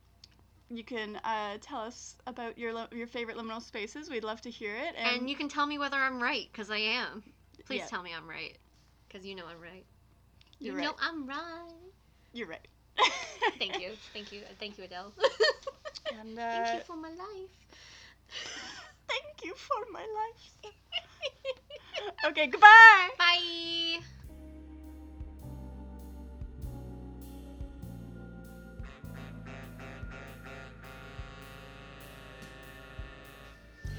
you 0.71 0.85
can 0.85 1.17
uh, 1.25 1.59
tell 1.61 1.81
us 1.81 2.17
about 2.27 2.59
your 2.59 2.73
your 2.93 3.07
favorite 3.07 3.37
liminal 3.37 3.63
spaces. 3.63 4.11
We'd 4.11 4.25
love 4.25 4.41
to 4.43 4.51
hear 4.51 4.75
it. 4.77 4.95
And, 4.97 5.19
And 5.21 5.31
you 5.31 5.37
can 5.37 5.49
tell 5.49 5.67
me 5.67 5.79
whether 5.79 5.97
I'm 5.97 6.23
right, 6.23 6.49
because 6.53 6.71
I 6.71 6.79
am. 6.79 7.23
Please 7.67 7.81
Yeah. 7.81 7.89
tell 7.89 8.03
me 8.03 8.13
I'm 8.15 8.29
right, 8.29 8.57
because 9.09 9.27
you 9.27 9.35
know 9.35 9.47
I'm 9.47 9.61
right. 9.61 9.85
You're 10.61 10.75
you 10.75 10.79
right. 10.79 10.85
know 10.85 10.95
I'm 11.01 11.27
right. 11.27 11.93
You're 12.33 12.49
right. 12.49 12.67
Thank 13.59 13.79
you. 13.79 13.99
Thank 14.13 14.33
you. 14.33 14.43
Thank 14.59 14.79
you, 14.79 14.85
Adele. 14.85 15.13
And 16.11 16.39
uh, 16.39 16.43
Thank 16.51 16.73
you 16.73 16.81
for 16.81 16.97
my 16.97 17.09
life. 17.11 17.79
thank 19.09 19.45
you 19.45 19.55
for 19.57 19.85
my 19.93 20.01
life. 20.01 20.73
okay, 22.27 22.47
goodbye. 22.47 23.09
Bye. 23.19 24.01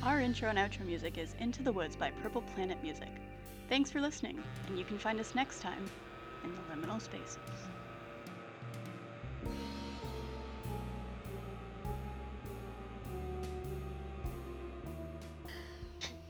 Our 0.09 0.21
intro 0.21 0.49
and 0.49 0.57
outro 0.57 0.87
music 0.87 1.19
is 1.19 1.35
Into 1.37 1.61
the 1.61 1.71
Woods 1.71 1.95
by 1.95 2.09
Purple 2.09 2.41
Planet 2.55 2.81
Music. 2.81 3.11
Thanks 3.69 3.91
for 3.91 4.01
listening, 4.01 4.43
and 4.65 4.75
you 4.75 4.83
can 4.83 4.97
find 4.97 5.19
us 5.19 5.35
next 5.35 5.61
time 5.61 5.85
in 6.43 6.49
the 6.55 6.61
liminal 6.61 6.99
spaces. 6.99 7.37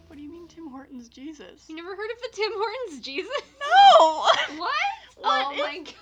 What 0.07 0.17
do 0.17 0.21
you 0.21 0.29
mean 0.29 0.49
Tim 0.49 0.67
Hortons 0.67 1.07
Jesus? 1.07 1.69
You 1.69 1.77
never 1.77 1.95
heard 1.95 2.11
of 2.11 2.21
the 2.21 2.29
Tim 2.33 2.51
Hortons 2.53 2.99
Jesus? 2.99 3.31
No! 3.61 4.57
What? 4.59 4.73
What 5.15 5.45
oh 5.47 5.51
is- 5.53 5.59
my 5.59 5.77
god. 5.77 5.93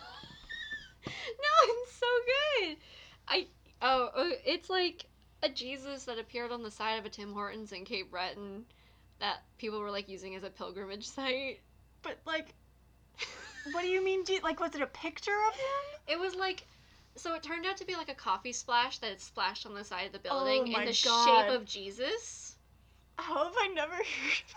No, 1.06 1.74
it's 1.74 1.94
so 1.94 2.08
good. 2.66 2.78
I 3.28 3.48
oh, 3.84 4.10
uh, 4.16 4.30
it's 4.48 4.68
like 4.68 5.06
a 5.44 5.50
Jesus 5.50 6.06
that 6.06 6.20
appeared 6.20 6.52
on 6.52 6.64
the 6.64 6.72
side 6.72 6.98
of 7.00 7.06
a 7.06 7.10
Tim 7.10 7.34
Hortons 7.34 7.72
in 7.72 7.86
Cape 7.86 8.12
Breton 8.12 8.66
that 9.20 9.44
people 9.58 9.80
were 9.80 9.92
like 9.92 10.10
using 10.10 10.36
as 10.36 10.44
a 10.44 10.50
pilgrimage 10.50 11.08
site. 11.08 11.60
But 12.02 12.18
like, 12.26 12.54
what 13.72 13.82
do 13.82 13.88
you 13.88 14.04
mean? 14.04 14.26
Je- 14.26 14.40
like, 14.44 14.60
was 14.60 14.76
it 14.76 14.82
a 14.82 14.88
picture 14.88 15.32
of 15.50 15.54
him? 15.56 15.62
It 16.10 16.18
was 16.18 16.36
like 16.36 16.66
so 17.18 17.34
it 17.34 17.44
turned 17.44 17.66
out 17.66 17.76
to 17.78 17.86
be 17.86 17.96
like 17.96 18.10
a 18.10 18.16
coffee 18.16 18.54
splash 18.54 19.00
that 19.00 19.10
had 19.10 19.20
splashed 19.20 19.66
on 19.66 19.74
the 19.74 19.84
side 19.84 20.06
of 20.06 20.14
the 20.14 20.20
building 20.20 20.62
Oh 20.62 20.80
in 20.80 20.86
the 20.86 21.02
God. 21.04 21.26
shape 21.48 21.54
of 21.54 21.66
Jesus. 21.66 22.56
How 23.18 23.44
have 23.46 23.54
I 23.58 23.68
never 23.74 23.94
heard 23.94 24.04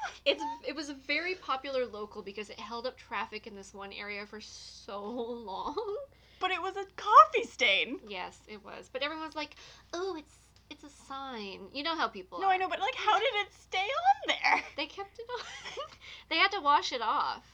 of 0.07 0.21
It's 0.25 0.45
it 0.69 0.77
was 0.77 0.91
a 0.91 0.95
very 0.95 1.35
popular 1.35 1.87
local 1.87 2.23
because 2.23 2.51
it 2.51 2.61
held 2.61 2.87
up 2.87 2.97
traffic 2.99 3.47
in 3.47 3.57
this 3.57 3.75
one 3.75 3.93
area 3.93 4.27
for 4.27 4.41
so 4.41 5.03
long. 5.47 5.97
But 6.39 6.51
it 6.53 6.63
was 6.63 6.77
a 6.77 6.85
coffee 6.97 7.47
stain. 7.49 7.99
Yes, 8.09 8.39
it 8.47 8.65
was. 8.65 8.89
But 8.93 9.03
everyone's 9.03 9.35
like, 9.37 9.57
"Oh, 9.93 10.17
it's 10.19 10.35
it's 10.71 10.85
a 10.85 10.89
sign." 10.89 11.69
You 11.73 11.83
know 11.83 11.97
how 11.97 12.09
people 12.09 12.41
No, 12.41 12.47
are. 12.47 12.53
I 12.53 12.57
know, 12.57 12.69
but 12.69 12.81
like, 12.81 12.95
how 12.95 13.19
did 13.19 13.35
it 13.35 13.53
stay 13.53 13.79
on 13.79 14.29
there? 14.29 14.65
They 14.77 14.87
kept 14.87 15.19
it 15.19 15.27
on. 15.39 15.45
they 16.31 16.37
had 16.37 16.53
to 16.53 16.61
wash 16.61 16.93
it 16.93 17.03
off 17.03 17.45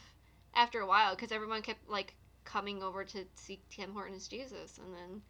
after 0.54 0.80
a 0.80 0.86
while 0.86 1.14
because 1.14 1.32
everyone 1.32 1.62
kept 1.62 1.88
like 1.88 2.14
coming 2.44 2.82
over 2.82 3.04
to 3.04 3.24
see 3.34 3.60
Tim 3.70 3.92
Hortons 3.92 4.28
Jesus, 4.28 4.78
and 4.78 4.94
then 4.94 5.22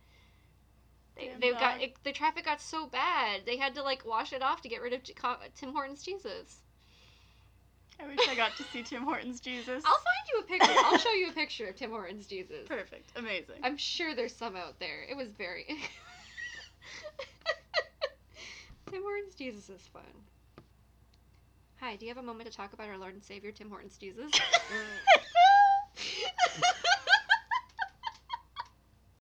they 1.16 1.29
Damn 1.29 1.40
they 1.40 1.51
got 1.53 1.81
it, 1.81 1.94
the 2.05 2.12
traffic 2.12 2.44
got 2.44 2.61
so 2.61 2.87
bad 2.87 3.42
they 3.46 3.57
had 3.57 3.75
to 3.75 3.83
like 3.83 4.05
wash 4.05 4.33
it 4.33 4.42
off 4.42 4.61
to 4.62 4.68
get 4.68 4.83
rid 4.83 4.92
of 4.92 5.01
Tim 5.55 5.72
Hortons 5.72 6.03
Jesus. 6.03 6.61
I 7.99 8.07
wish 8.07 8.29
I 8.29 8.35
got 8.35 8.55
to 8.57 8.62
see 8.64 8.83
Tim 8.83 9.05
Hortons 9.05 9.40
Jesus. 9.40 9.83
I'll 9.87 9.94
find 9.94 10.27
you 10.33 10.40
a 10.40 10.42
picture. 10.42 10.81
I'll 10.85 10.99
show 10.99 11.12
you 11.12 11.31
a 11.31 11.33
picture 11.33 11.66
of 11.66 11.77
Tim 11.77 11.90
Hortons 11.90 12.27
Jesus. 12.27 12.68
Perfect. 12.68 13.11
Amazing. 13.16 13.57
I'm 13.62 13.79
sure 13.79 14.14
there's 14.14 14.35
some 14.35 14.55
out 14.55 14.79
there. 14.79 15.05
It 15.09 15.16
was 15.16 15.29
very. 15.29 15.66
Tim 18.90 19.03
Hortons 19.03 19.35
Jesus 19.35 19.68
is 19.68 19.83
fun. 19.92 20.03
Hi, 21.81 21.96
do 21.96 22.07
you 22.07 22.11
have 22.14 22.22
a 22.22 22.27
moment 22.27 22.51
to 22.51 22.57
talk 22.57 22.72
about 22.72 22.88
our 22.88 22.96
Lord 22.99 23.14
and 23.14 23.22
Savior, 23.22 23.53
Tim 23.53 23.68
Hortons 23.68 23.99
Jesus? 23.99 24.31